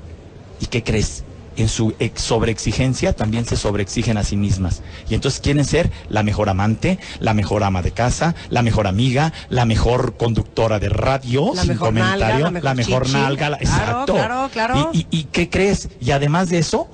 ¿Y 0.60 0.66
qué 0.66 0.84
crees? 0.84 1.24
En 1.56 1.68
su 1.68 1.94
sobreexigencia 2.16 3.14
también 3.14 3.46
se 3.46 3.58
sobreexigen 3.58 4.18
a 4.18 4.24
sí 4.24 4.38
mismas. 4.38 4.82
Y 5.10 5.16
entonces 5.16 5.40
quieren 5.40 5.66
ser 5.66 5.92
la 6.10 6.24
mejor 6.24 6.50
amante, 6.50 7.00
la 7.20 7.34
mejor 7.34 7.64
ama 7.64 7.82
de 7.82 7.92
casa, 7.92 8.36
la 8.50 8.62
mejor 8.62 8.88
amiga, 8.88 9.34
la 9.50 9.66
mejor 9.66 10.18
conductora 10.18 10.80
de 10.80 10.90
radio, 10.90 11.54
sin 11.56 11.76
comentario, 11.76 12.52
la 12.52 12.74
mejor, 12.74 13.10
nalga, 13.10 13.58
exacto. 13.60 14.14
Claro, 14.14 14.50
claro. 14.52 14.92
¿Y, 14.94 15.08
y 15.10 15.24
qué 15.26 15.50
crees? 15.50 15.90
Y 16.00 16.12
además 16.12 16.50
de 16.50 16.60
eso, 16.60 16.88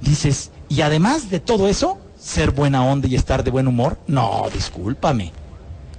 dices, 0.00 0.50
y 0.68 0.82
además 0.82 1.30
de 1.30 1.40
todo 1.40 1.68
eso, 1.68 1.98
ser 2.20 2.50
buena 2.50 2.84
onda 2.84 3.08
y 3.08 3.16
estar 3.16 3.42
de 3.42 3.50
buen 3.50 3.66
humor? 3.66 3.98
No, 4.06 4.46
discúlpame. 4.52 5.32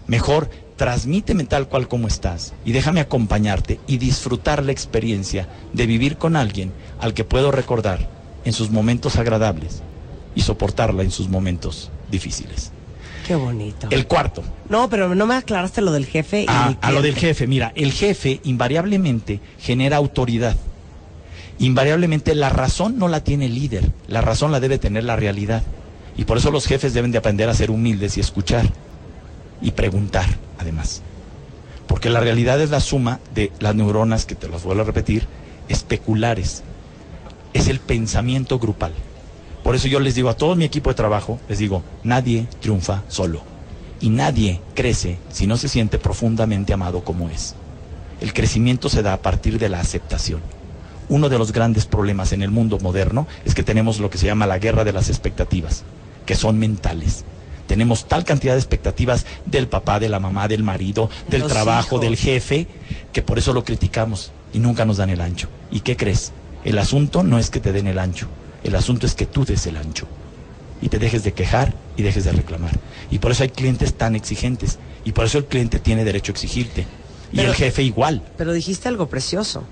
Mejor 0.07 0.49
transmíteme 0.81 1.43
tal 1.43 1.67
cual 1.67 1.87
como 1.87 2.07
estás 2.07 2.55
y 2.65 2.71
déjame 2.71 3.01
acompañarte 3.01 3.79
y 3.85 3.99
disfrutar 3.99 4.65
la 4.65 4.71
experiencia 4.71 5.47
de 5.73 5.85
vivir 5.85 6.17
con 6.17 6.35
alguien 6.35 6.73
al 6.99 7.13
que 7.13 7.23
puedo 7.23 7.51
recordar 7.51 8.09
en 8.45 8.51
sus 8.51 8.71
momentos 8.71 9.17
agradables 9.17 9.83
y 10.33 10.41
soportarla 10.41 11.03
en 11.03 11.11
sus 11.11 11.29
momentos 11.29 11.91
difíciles. 12.09 12.71
Qué 13.27 13.35
bonito. 13.35 13.89
El 13.91 14.07
cuarto. 14.07 14.41
No, 14.69 14.89
pero 14.89 15.13
no 15.13 15.27
me 15.27 15.35
aclaraste 15.35 15.81
lo 15.81 15.91
del 15.91 16.07
jefe. 16.07 16.41
Y 16.41 16.45
ah, 16.47 16.75
a 16.81 16.91
lo 16.91 17.03
del 17.03 17.13
jefe. 17.13 17.45
Mira, 17.45 17.71
el 17.75 17.91
jefe 17.91 18.41
invariablemente 18.43 19.39
genera 19.59 19.97
autoridad. 19.97 20.57
Invariablemente 21.59 22.33
la 22.33 22.49
razón 22.49 22.97
no 22.97 23.07
la 23.07 23.23
tiene 23.23 23.45
el 23.45 23.53
líder, 23.53 23.91
la 24.07 24.21
razón 24.21 24.51
la 24.51 24.59
debe 24.59 24.79
tener 24.79 25.03
la 25.03 25.15
realidad. 25.15 25.61
Y 26.17 26.25
por 26.25 26.39
eso 26.39 26.49
los 26.49 26.65
jefes 26.65 26.95
deben 26.95 27.11
de 27.11 27.19
aprender 27.19 27.49
a 27.49 27.53
ser 27.53 27.69
humildes 27.69 28.17
y 28.17 28.19
escuchar 28.19 28.65
y 29.61 29.71
preguntar, 29.71 30.25
además. 30.57 31.01
Porque 31.87 32.09
la 32.09 32.19
realidad 32.19 32.59
es 32.61 32.69
la 32.69 32.79
suma 32.79 33.19
de 33.33 33.51
las 33.59 33.75
neuronas, 33.75 34.25
que 34.25 34.35
te 34.35 34.47
las 34.47 34.63
vuelvo 34.63 34.81
a 34.81 34.85
repetir, 34.85 35.27
especulares. 35.67 36.63
Es 37.53 37.67
el 37.67 37.79
pensamiento 37.79 38.59
grupal. 38.59 38.93
Por 39.63 39.75
eso 39.75 39.87
yo 39.87 39.99
les 39.99 40.15
digo 40.15 40.29
a 40.29 40.37
todo 40.37 40.55
mi 40.55 40.65
equipo 40.65 40.89
de 40.89 40.95
trabajo, 40.95 41.39
les 41.47 41.59
digo, 41.59 41.83
nadie 42.03 42.47
triunfa 42.61 43.03
solo. 43.07 43.43
Y 43.99 44.09
nadie 44.09 44.59
crece 44.73 45.19
si 45.29 45.45
no 45.45 45.57
se 45.57 45.67
siente 45.67 45.99
profundamente 45.99 46.73
amado 46.73 47.03
como 47.03 47.29
es. 47.29 47.55
El 48.19 48.33
crecimiento 48.33 48.89
se 48.89 49.03
da 49.03 49.13
a 49.13 49.21
partir 49.21 49.59
de 49.59 49.69
la 49.69 49.79
aceptación. 49.79 50.41
Uno 51.09 51.29
de 51.29 51.37
los 51.37 51.51
grandes 51.51 51.85
problemas 51.85 52.31
en 52.31 52.41
el 52.41 52.51
mundo 52.51 52.79
moderno 52.79 53.27
es 53.45 53.53
que 53.53 53.63
tenemos 53.63 53.99
lo 53.99 54.09
que 54.09 54.17
se 54.17 54.27
llama 54.27 54.47
la 54.47 54.59
guerra 54.59 54.83
de 54.83 54.93
las 54.93 55.09
expectativas, 55.09 55.83
que 56.25 56.35
son 56.35 56.57
mentales 56.57 57.25
tenemos 57.71 58.05
tal 58.05 58.25
cantidad 58.25 58.51
de 58.51 58.59
expectativas 58.59 59.25
del 59.45 59.69
papá, 59.69 60.01
de 60.01 60.09
la 60.09 60.19
mamá, 60.19 60.49
del 60.49 60.61
marido, 60.61 61.09
del 61.29 61.45
trabajo, 61.45 61.99
del 61.99 62.17
jefe, 62.17 62.67
que 63.13 63.21
por 63.21 63.39
eso 63.39 63.53
lo 63.53 63.63
criticamos 63.63 64.33
y 64.51 64.59
nunca 64.59 64.83
nos 64.83 64.97
dan 64.97 65.09
el 65.09 65.21
ancho. 65.21 65.47
¿Y 65.71 65.79
qué 65.79 65.95
crees? 65.95 66.33
El 66.65 66.77
asunto 66.79 67.23
no 67.23 67.39
es 67.39 67.49
que 67.49 67.61
te 67.61 67.71
den 67.71 67.87
el 67.87 67.97
ancho, 67.97 68.27
el 68.65 68.75
asunto 68.75 69.05
es 69.05 69.15
que 69.15 69.25
tú 69.25 69.45
des 69.45 69.67
el 69.67 69.77
ancho 69.77 70.05
y 70.81 70.89
te 70.89 70.99
dejes 70.99 71.23
de 71.23 71.31
quejar 71.31 71.73
y 71.95 72.01
dejes 72.01 72.25
de 72.25 72.33
reclamar. 72.33 72.77
Y 73.09 73.19
por 73.19 73.31
eso 73.31 73.43
hay 73.43 73.49
clientes 73.51 73.93
tan 73.93 74.15
exigentes 74.15 74.77
y 75.05 75.13
por 75.13 75.23
eso 75.23 75.37
el 75.37 75.45
cliente 75.45 75.79
tiene 75.79 76.03
derecho 76.03 76.33
a 76.33 76.35
exigirte 76.35 76.85
y 77.31 77.39
el 77.39 77.55
jefe 77.55 77.83
igual. 77.83 78.21
Pero 78.35 78.51
dijiste 78.51 78.89
algo 78.89 79.07
precioso. 79.07 79.63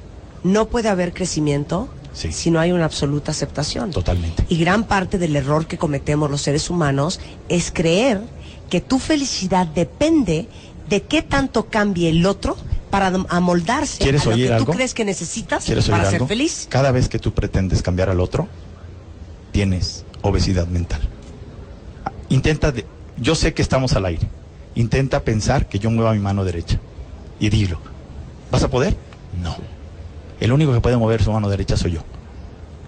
No 0.46 0.70
puede 0.70 0.88
haber 0.88 1.14
crecimiento 1.14 1.90
si 2.13 2.52
no 2.52 2.60
hay 2.60 2.72
una 2.72 2.86
absoluta 2.86 3.32
aceptación. 3.32 3.91
Totalmente. 3.91 4.45
Y 4.50 4.58
gran 4.58 4.84
parte 4.86 5.17
del 5.17 5.36
error 5.36 5.67
que 5.67 5.78
cometemos 5.78 6.30
los 6.30 6.41
seres 6.41 6.69
humanos 6.69 7.19
es 7.48 7.72
creer 7.72 8.22
que 8.69 8.82
tu 8.82 9.00
felicidad 9.00 9.67
depende 9.67 10.48
de 10.88 11.04
qué 11.04 11.22
tanto 11.22 11.67
cambie 11.69 12.10
el 12.10 12.26
otro 12.26 12.58
para 12.89 13.08
amoldarse 13.30 14.04
a 14.04 14.12
lo 14.12 14.36
que 14.36 14.56
tú 14.58 14.65
crees 14.65 14.93
que 14.93 15.06
necesitas 15.06 15.65
para 15.89 16.10
ser 16.10 16.26
feliz. 16.26 16.67
Cada 16.69 16.91
vez 16.91 17.08
que 17.08 17.19
tú 17.19 17.34
pretendes 17.34 17.82
cambiar 17.82 18.10
al 18.10 18.19
otro, 18.19 18.48
tienes 19.52 20.06
obesidad 20.22 20.67
mental. 20.67 21.02
Intenta, 22.30 22.74
yo 23.17 23.36
sé 23.36 23.54
que 23.54 23.62
estamos 23.62 23.93
al 23.93 24.06
aire. 24.06 24.28
Intenta 24.76 25.24
pensar 25.24 25.67
que 25.67 25.80
yo 25.80 25.89
mueva 25.91 26.13
mi 26.13 26.19
mano 26.19 26.43
derecha 26.43 26.80
y 27.39 27.50
dilo. 27.50 27.80
¿Vas 28.52 28.63
a 28.63 28.69
poder? 28.69 28.95
No. 29.41 29.56
El 30.39 30.52
único 30.52 30.73
que 30.73 30.82
puede 30.82 30.97
mover 30.97 31.23
su 31.23 31.32
mano 31.32 31.49
derecha 31.49 31.78
soy 31.78 31.93
yo. 31.93 32.02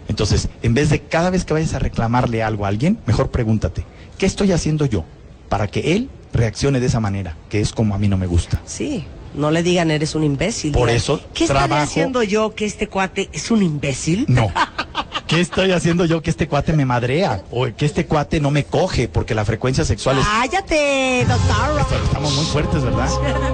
Entonces, 0.07 0.49
en 0.61 0.73
vez 0.73 0.89
de 0.89 1.01
cada 1.01 1.29
vez 1.29 1.45
que 1.45 1.53
vayas 1.53 1.73
a 1.73 1.79
reclamarle 1.79 2.43
algo 2.43 2.65
a 2.65 2.69
alguien, 2.69 2.99
mejor 3.05 3.31
pregúntate, 3.31 3.85
¿qué 4.17 4.25
estoy 4.25 4.51
haciendo 4.51 4.85
yo 4.85 5.05
para 5.49 5.67
que 5.67 5.93
él 5.93 6.09
reaccione 6.33 6.79
de 6.79 6.87
esa 6.87 6.99
manera, 6.99 7.37
que 7.49 7.61
es 7.61 7.71
como 7.71 7.95
a 7.95 7.97
mí 7.97 8.07
no 8.07 8.17
me 8.17 8.27
gusta? 8.27 8.61
Sí, 8.65 9.05
no 9.33 9.51
le 9.51 9.63
digan 9.63 9.91
eres 9.91 10.15
un 10.15 10.23
imbécil. 10.23 10.73
Por 10.73 10.89
eso, 10.89 11.21
¿qué 11.33 11.45
estoy 11.45 11.71
haciendo 11.71 12.23
yo 12.23 12.53
que 12.55 12.65
este 12.65 12.87
cuate 12.87 13.29
es 13.31 13.51
un 13.51 13.63
imbécil? 13.63 14.25
No. 14.27 14.51
¿Qué 15.27 15.39
estoy 15.39 15.71
haciendo 15.71 16.03
yo 16.03 16.21
que 16.21 16.29
este 16.29 16.49
cuate 16.49 16.73
me 16.73 16.83
madrea? 16.83 17.41
O 17.51 17.65
que 17.73 17.85
este 17.85 18.05
cuate 18.05 18.41
no 18.41 18.51
me 18.51 18.65
coge 18.65 19.07
porque 19.07 19.33
la 19.33 19.45
frecuencia 19.45 19.85
sexual 19.85 20.19
es... 20.19 20.25
¡Cállate, 20.25 21.25
doctor! 21.25 21.85
Estamos 22.03 22.35
muy 22.35 22.45
fuertes, 22.47 22.83
¿verdad? 22.83 23.09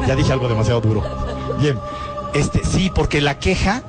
Ya 0.07 0.15
dije 0.15 0.33
algo 0.33 0.49
demasiado 0.49 0.81
duro. 0.81 1.03
Bien. 1.62 1.77
Este, 2.38 2.63
sí, 2.63 2.91
porque 2.93 3.19
la 3.21 3.39
queja 3.39 3.84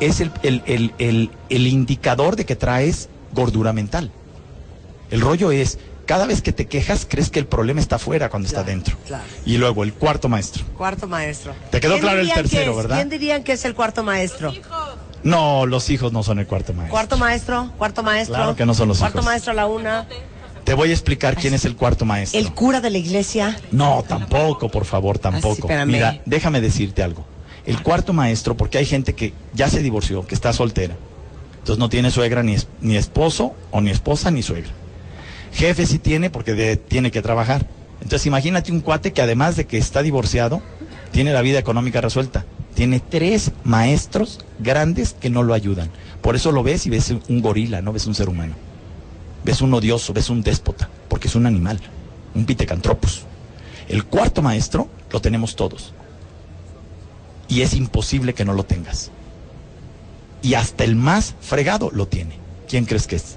es 0.00 0.20
el, 0.20 1.30
indicador 1.48 2.36
de 2.36 2.44
que 2.44 2.56
traes 2.56 3.08
gordura 3.32 3.72
mental. 3.72 4.10
El 5.10 5.20
rollo 5.20 5.52
es, 5.52 5.78
cada 6.06 6.26
vez 6.26 6.42
que 6.42 6.52
te 6.52 6.66
quejas, 6.66 7.06
crees 7.08 7.30
que 7.30 7.38
el 7.38 7.46
problema 7.46 7.80
está 7.80 7.98
fuera 7.98 8.28
cuando 8.28 8.48
está 8.48 8.64
dentro. 8.64 8.96
Y 9.46 9.58
luego 9.58 9.84
el 9.84 9.92
cuarto 9.92 10.28
maestro. 10.28 10.64
Cuarto 10.76 11.06
maestro. 11.06 11.54
Te 11.70 11.80
quedó 11.80 11.98
claro 11.98 12.20
el 12.20 12.32
tercero, 12.32 12.74
¿verdad? 12.74 12.96
¿Quién 12.96 13.08
dirían 13.08 13.44
que 13.44 13.52
es 13.52 13.64
el 13.64 13.74
cuarto 13.74 14.02
maestro? 14.02 14.52
No, 15.22 15.66
los 15.66 15.88
hijos 15.90 16.12
no 16.12 16.24
son 16.24 16.40
el 16.40 16.46
cuarto 16.46 16.72
maestro. 16.72 16.90
Cuarto 16.90 17.16
maestro, 17.16 17.72
cuarto 17.78 18.02
maestro. 18.02 18.34
Claro 18.34 18.56
que 18.56 18.66
no 18.66 18.74
son 18.74 18.88
los 18.88 18.98
hijos. 18.98 19.12
Cuarto 19.12 19.24
maestro 19.24 19.52
a 19.52 19.54
la 19.54 19.66
una. 19.66 20.08
Te 20.64 20.74
voy 20.74 20.90
a 20.90 20.92
explicar 20.92 21.36
quién 21.36 21.54
es 21.54 21.64
el 21.64 21.76
cuarto 21.76 22.04
maestro. 22.04 22.40
¿El 22.40 22.52
cura 22.52 22.80
de 22.80 22.90
la 22.90 22.98
iglesia? 22.98 23.56
No, 23.70 24.04
tampoco, 24.06 24.68
por 24.68 24.84
favor, 24.84 25.18
tampoco. 25.18 25.68
Mira, 25.86 26.20
déjame 26.24 26.60
decirte 26.60 27.02
algo. 27.02 27.24
El 27.64 27.82
cuarto 27.82 28.12
maestro, 28.12 28.56
porque 28.56 28.78
hay 28.78 28.86
gente 28.86 29.14
que 29.14 29.32
ya 29.54 29.68
se 29.68 29.82
divorció, 29.82 30.26
que 30.26 30.34
está 30.34 30.52
soltera. 30.52 30.96
Entonces 31.58 31.78
no 31.78 31.88
tiene 31.88 32.10
suegra 32.10 32.42
ni, 32.42 32.56
ni 32.80 32.96
esposo, 32.96 33.54
o 33.70 33.80
ni 33.80 33.90
esposa, 33.90 34.30
ni 34.32 34.42
suegra. 34.42 34.70
Jefe 35.52 35.86
sí 35.86 35.98
tiene 35.98 36.28
porque 36.28 36.76
tiene 36.76 37.12
que 37.12 37.22
trabajar. 37.22 37.66
Entonces 38.00 38.26
imagínate 38.26 38.72
un 38.72 38.80
cuate 38.80 39.12
que 39.12 39.22
además 39.22 39.54
de 39.54 39.66
que 39.66 39.78
está 39.78 40.02
divorciado, 40.02 40.60
tiene 41.12 41.32
la 41.32 41.42
vida 41.42 41.60
económica 41.60 42.00
resuelta. 42.00 42.44
Tiene 42.74 42.98
tres 42.98 43.52
maestros 43.62 44.40
grandes 44.58 45.14
que 45.20 45.30
no 45.30 45.44
lo 45.44 45.54
ayudan. 45.54 45.90
Por 46.20 46.34
eso 46.34 46.50
lo 46.50 46.64
ves 46.64 46.86
y 46.86 46.90
ves 46.90 47.14
un 47.28 47.40
gorila, 47.40 47.80
no 47.80 47.92
ves 47.92 48.06
un 48.06 48.14
ser 48.16 48.28
humano. 48.28 48.54
Ves 49.44 49.60
un 49.60 49.72
odioso, 49.72 50.12
ves 50.12 50.30
un 50.30 50.42
déspota, 50.42 50.88
porque 51.08 51.28
es 51.28 51.36
un 51.36 51.46
animal, 51.46 51.78
un 52.34 52.44
pitecantropus. 52.44 53.22
El 53.88 54.04
cuarto 54.04 54.42
maestro 54.42 54.88
lo 55.12 55.20
tenemos 55.20 55.54
todos 55.54 55.92
y 57.52 57.60
es 57.60 57.74
imposible 57.74 58.32
que 58.32 58.46
no 58.46 58.54
lo 58.54 58.64
tengas. 58.64 59.10
Y 60.40 60.54
hasta 60.54 60.84
el 60.84 60.96
más 60.96 61.34
fregado 61.42 61.90
lo 61.92 62.08
tiene. 62.08 62.38
¿Quién 62.66 62.86
crees 62.86 63.06
que 63.06 63.16
es? 63.16 63.36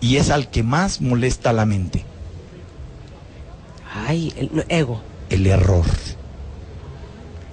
Y 0.00 0.16
es 0.16 0.30
al 0.30 0.48
que 0.48 0.62
más 0.62 1.02
molesta 1.02 1.52
la 1.52 1.66
mente. 1.66 2.06
Ay, 3.94 4.32
el 4.38 4.64
ego. 4.70 5.02
El 5.28 5.46
error. 5.46 5.84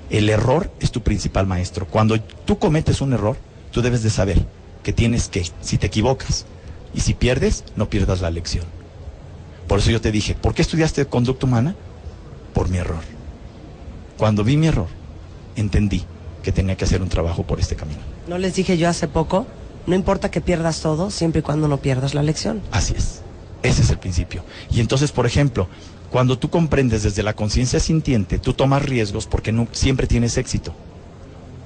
El 0.10 0.30
error 0.30 0.72
es 0.80 0.92
tu 0.92 1.02
principal 1.02 1.46
maestro. 1.46 1.86
Cuando 1.86 2.22
tú 2.22 2.58
cometes 2.58 3.02
un 3.02 3.12
error, 3.12 3.36
tú 3.72 3.82
debes 3.82 4.02
de 4.02 4.12
saber 4.12 4.46
que 4.82 4.94
tienes 4.94 5.28
que, 5.28 5.46
si 5.60 5.78
te 5.78 5.88
equivocas 5.88 6.46
y 6.94 7.02
si 7.02 7.14
pierdes, 7.14 7.66
no 7.76 7.90
pierdas 7.90 8.22
la 8.22 8.32
lección. 8.32 8.64
Por 9.68 9.80
eso 9.80 9.92
yo 9.92 10.00
te 10.00 10.14
dije, 10.14 10.36
¿por 10.36 10.54
qué 10.54 10.62
estudiaste 10.62 11.06
conducta 11.06 11.48
humana? 11.48 11.76
Por 12.54 12.70
mi 12.70 12.78
error. 12.78 13.23
Cuando 14.24 14.46
vi 14.46 14.56
mi 14.56 14.68
error, 14.68 14.88
entendí 15.58 16.06
que 16.44 16.54
tenía 16.54 16.78
que 16.78 16.86
hacer 16.86 17.02
un 17.02 17.10
trabajo 17.10 17.44
por 17.44 17.60
este 17.60 17.76
camino. 17.76 18.00
¿No 18.26 18.38
les 18.38 18.56
dije 18.56 18.78
yo 18.78 18.88
hace 18.88 19.10
poco? 19.10 19.46
No 19.86 19.96
importa 19.96 20.32
que 20.32 20.40
pierdas 20.40 20.80
todo, 20.80 21.12
siempre 21.12 21.40
y 21.40 21.42
cuando 21.42 21.68
no 21.68 21.80
pierdas 21.82 22.14
la 22.14 22.24
lección. 22.24 22.62
Así 22.72 22.94
es. 22.96 23.20
Ese 23.64 23.82
es 23.82 23.90
el 23.90 24.00
principio. 24.00 24.46
Y 24.72 24.80
entonces, 24.80 25.12
por 25.12 25.26
ejemplo, 25.26 25.68
cuando 26.10 26.40
tú 26.40 26.50
comprendes 26.50 27.04
desde 27.04 27.22
la 27.22 27.34
conciencia 27.34 27.82
sintiente, 27.82 28.40
tú 28.40 28.54
tomas 28.54 28.86
riesgos 28.86 29.28
porque 29.28 29.52
no, 29.52 29.68
siempre 29.74 30.08
tienes 30.08 30.38
éxito. 30.38 30.74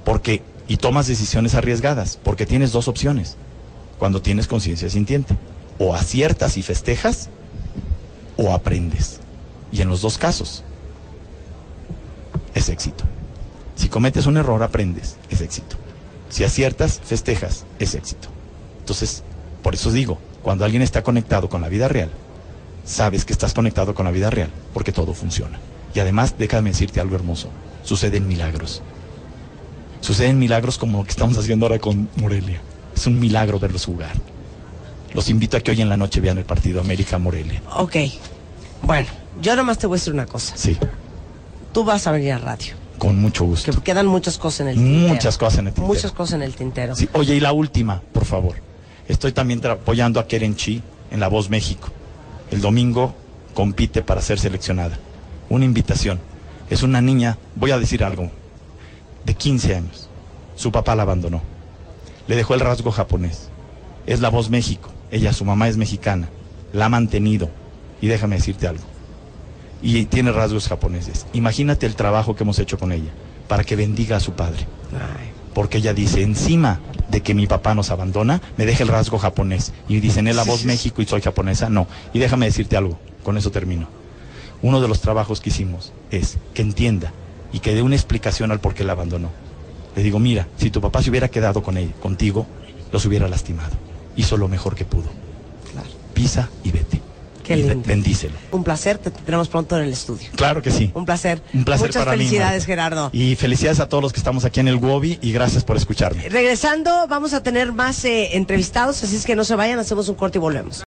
Porque, 0.04 0.42
y 0.68 0.78
tomas 0.78 1.06
decisiones 1.06 1.54
arriesgadas, 1.54 2.18
porque 2.24 2.48
tienes 2.48 2.72
dos 2.72 2.88
opciones. 2.88 3.38
Cuando 4.00 4.24
tienes 4.24 4.48
conciencia 4.48 4.90
sintiente. 4.90 5.36
O 5.78 5.94
aciertas 5.94 6.58
y 6.58 6.64
festejas, 6.64 7.30
o 8.36 8.52
aprendes. 8.52 9.20
Y 9.72 9.84
en 9.84 9.90
los 9.90 10.02
dos 10.02 10.18
casos, 10.18 10.64
es 12.58 12.70
éxito. 12.70 13.04
Si 13.76 13.90
cometes 13.90 14.26
un 14.26 14.38
error, 14.38 14.62
aprendes, 14.64 15.18
es 15.30 15.42
éxito. 15.42 15.78
Si 16.30 16.44
aciertas, 16.44 17.00
festejas, 17.04 17.66
es 17.80 17.96
éxito. 17.96 18.30
Entonces, 18.80 19.24
por 19.62 19.76
eso 19.76 19.92
digo, 19.92 20.18
cuando 20.42 20.66
alguien 20.66 20.82
está 20.82 21.04
conectado 21.04 21.48
con 21.48 21.62
la 21.62 21.70
vida 21.70 21.88
real, 21.88 22.10
sabes 22.84 23.24
que 23.24 23.34
estás 23.34 23.54
conectado 23.54 23.94
con 23.94 24.06
la 24.06 24.12
vida 24.12 24.30
real, 24.30 24.50
porque 24.74 24.92
todo 24.92 25.14
funciona. 25.14 25.60
Y 25.94 26.00
además, 26.00 26.36
déjame 26.38 26.72
decirte 26.72 27.00
algo 27.00 27.16
hermoso, 27.16 27.50
suceden 27.84 28.28
milagros. 28.28 28.82
Suceden 30.02 30.40
milagros 30.40 30.78
como 30.78 31.00
lo 31.00 31.04
que 31.04 31.12
estamos 31.12 31.38
haciendo 31.38 31.66
ahora 31.66 31.80
con 31.80 32.10
Morelia. 32.18 32.62
Es 32.96 33.08
un 33.08 33.20
milagro 33.20 33.60
verlos 33.60 33.86
jugar. 33.86 34.14
Los 35.14 35.30
invito 35.30 35.58
a 35.58 35.62
que 35.62 35.72
hoy 35.72 35.82
en 35.82 35.90
la 35.90 35.98
noche 35.98 36.20
vean 36.20 36.38
el 36.38 36.46
partido 36.46 36.82
América-Morelia. 36.82 37.62
Ok. 37.76 37.96
Bueno, 38.84 39.08
yo 39.42 39.56
nomás 39.56 39.78
te 39.78 39.88
voy 39.88 39.96
a 39.96 40.00
decir 40.00 40.14
una 40.14 40.26
cosa. 40.26 40.56
Sí 40.56 40.78
tú 41.78 41.84
vas 41.84 42.08
a 42.08 42.12
venir 42.12 42.32
a 42.32 42.40
radio. 42.40 42.74
Con 42.98 43.22
mucho 43.22 43.46
gusto. 43.46 43.72
Que 43.72 43.82
quedan 43.82 44.08
muchas 44.08 44.40
cosas 44.40 44.62
en 44.62 44.70
el 44.70 44.78
tintero. 44.78 45.14
Muchas 45.14 45.38
cosas 45.38 45.60
en 45.60 45.68
el 45.68 45.74
tintero. 45.76 45.88
Muchas 45.88 46.12
cosas 46.12 46.34
en 46.34 46.42
el 46.42 46.56
tintero. 46.56 46.96
Sí, 46.96 47.08
oye, 47.14 47.36
y 47.36 47.40
la 47.40 47.52
última, 47.52 48.02
por 48.14 48.26
favor. 48.26 48.56
Estoy 49.08 49.32
también 49.32 49.64
apoyando 49.64 50.20
a 50.20 50.26
Keren 50.26 50.56
Chi 50.56 50.82
en 51.12 51.20
La 51.20 51.28
Voz 51.28 51.52
México. 51.52 51.90
El 52.50 52.62
domingo 52.62 53.14
compite 53.54 54.02
para 54.02 54.24
ser 54.24 54.40
seleccionada. 54.40 54.98
Una 55.50 55.66
invitación. 55.66 56.20
Es 56.72 56.82
una 56.82 57.00
niña, 57.00 57.38
voy 57.54 57.70
a 57.70 57.78
decir 57.78 58.04
algo, 58.04 58.32
de 59.24 59.36
15 59.36 59.76
años. 59.76 60.10
Su 60.56 60.72
papá 60.72 60.96
la 60.96 61.04
abandonó. 61.04 61.44
Le 62.26 62.36
dejó 62.36 62.56
el 62.56 62.62
rasgo 62.62 62.90
japonés. 62.90 63.50
Es 64.08 64.20
La 64.20 64.30
Voz 64.30 64.50
México. 64.50 64.90
Ella, 65.12 65.32
su 65.32 65.46
mamá 65.46 65.68
es 65.68 65.78
mexicana. 65.78 66.28
La 66.74 66.86
ha 66.86 66.90
mantenido. 66.90 67.52
Y 68.02 68.08
déjame 68.08 68.38
decirte 68.38 68.66
algo. 68.66 68.97
Y 69.82 70.06
tiene 70.06 70.32
rasgos 70.32 70.68
japoneses. 70.68 71.26
Imagínate 71.34 71.86
el 71.86 71.96
trabajo 71.96 72.36
que 72.36 72.44
hemos 72.44 72.60
hecho 72.60 72.78
con 72.78 72.92
ella 72.92 73.12
para 73.48 73.64
que 73.64 73.76
bendiga 73.76 74.18
a 74.18 74.20
su 74.20 74.34
padre. 74.34 74.66
Porque 75.54 75.80
ella 75.80 75.94
dice, 75.94 76.22
encima 76.22 76.80
de 77.10 77.22
que 77.22 77.34
mi 77.34 77.48
papá 77.48 77.74
nos 77.74 77.90
abandona, 77.90 78.42
me 78.58 78.66
deja 78.66 78.84
el 78.84 78.90
rasgo 78.90 79.18
japonés. 79.18 79.74
Y 79.88 80.00
dicen, 80.00 80.28
es 80.28 80.36
la 80.36 80.44
voz 80.44 80.66
México 80.66 81.02
y 81.02 81.06
soy 81.06 81.22
japonesa. 81.22 81.70
No. 81.70 81.88
Y 82.14 82.20
déjame 82.20 82.46
decirte 82.46 82.78
algo, 82.78 83.00
con 83.24 83.38
eso 83.38 83.52
termino. 83.52 83.88
Uno 84.62 84.82
de 84.82 84.88
los 84.88 85.02
trabajos 85.02 85.42
que 85.42 85.50
hicimos 85.50 85.94
es 86.12 86.38
que 86.54 86.62
entienda 86.62 87.12
y 87.54 87.60
que 87.60 87.76
dé 87.76 87.82
una 87.82 87.96
explicación 87.96 88.52
al 88.52 88.60
por 88.60 88.74
qué 88.74 88.84
la 88.84 88.94
abandonó. 88.94 89.30
Le 89.96 90.04
digo, 90.04 90.20
mira, 90.20 90.48
si 90.58 90.70
tu 90.70 90.82
papá 90.82 91.02
se 91.02 91.10
hubiera 91.10 91.30
quedado 91.30 91.64
con 91.64 91.78
él, 91.78 91.94
contigo, 92.02 92.46
los 92.92 93.06
hubiera 93.06 93.28
lastimado. 93.28 93.76
Hizo 94.16 94.38
lo 94.38 94.48
mejor 94.48 94.76
que 94.76 94.86
pudo. 94.86 95.10
Pisa 96.14 96.50
y 96.64 96.72
vete. 96.72 97.02
Qué 97.48 97.56
lindo. 97.56 97.82
Bendícelo. 97.86 98.34
Un 98.52 98.64
placer, 98.64 98.98
te 98.98 99.10
tendremos 99.10 99.48
pronto 99.48 99.78
en 99.78 99.86
el 99.86 99.94
estudio. 99.94 100.28
Claro 100.36 100.62
que 100.62 100.70
sí. 100.70 100.92
Un 100.94 101.06
placer. 101.06 101.42
Un 101.54 101.64
placer 101.64 101.88
Muchas 101.88 102.04
para 102.04 102.18
mí, 102.18 102.26
felicidades. 102.26 102.66
Gerardo. 102.66 103.10
Y 103.14 103.36
felicidades 103.36 103.80
a 103.80 103.88
todos 103.88 104.04
los 104.04 104.12
que 104.12 104.20
estamos 104.20 104.44
aquí 104.44 104.60
en 104.60 104.68
el 104.68 104.76
WOBI 104.76 105.20
y 105.22 105.32
gracias 105.32 105.64
por 105.64 105.78
escucharme. 105.78 106.28
Regresando, 106.28 107.08
vamos 107.08 107.34
a 107.34 107.42
tener 107.44 107.72
más 107.72 108.04
eh, 108.06 108.36
entrevistados, 108.36 109.02
así 109.04 109.16
es 109.16 109.26
que 109.26 109.36
no 109.36 109.46
se 109.46 109.56
vayan, 109.56 109.80
hacemos 109.80 110.10
un 110.10 110.16
corte 110.16 110.38
y 110.38 110.42
volvemos. 110.42 110.84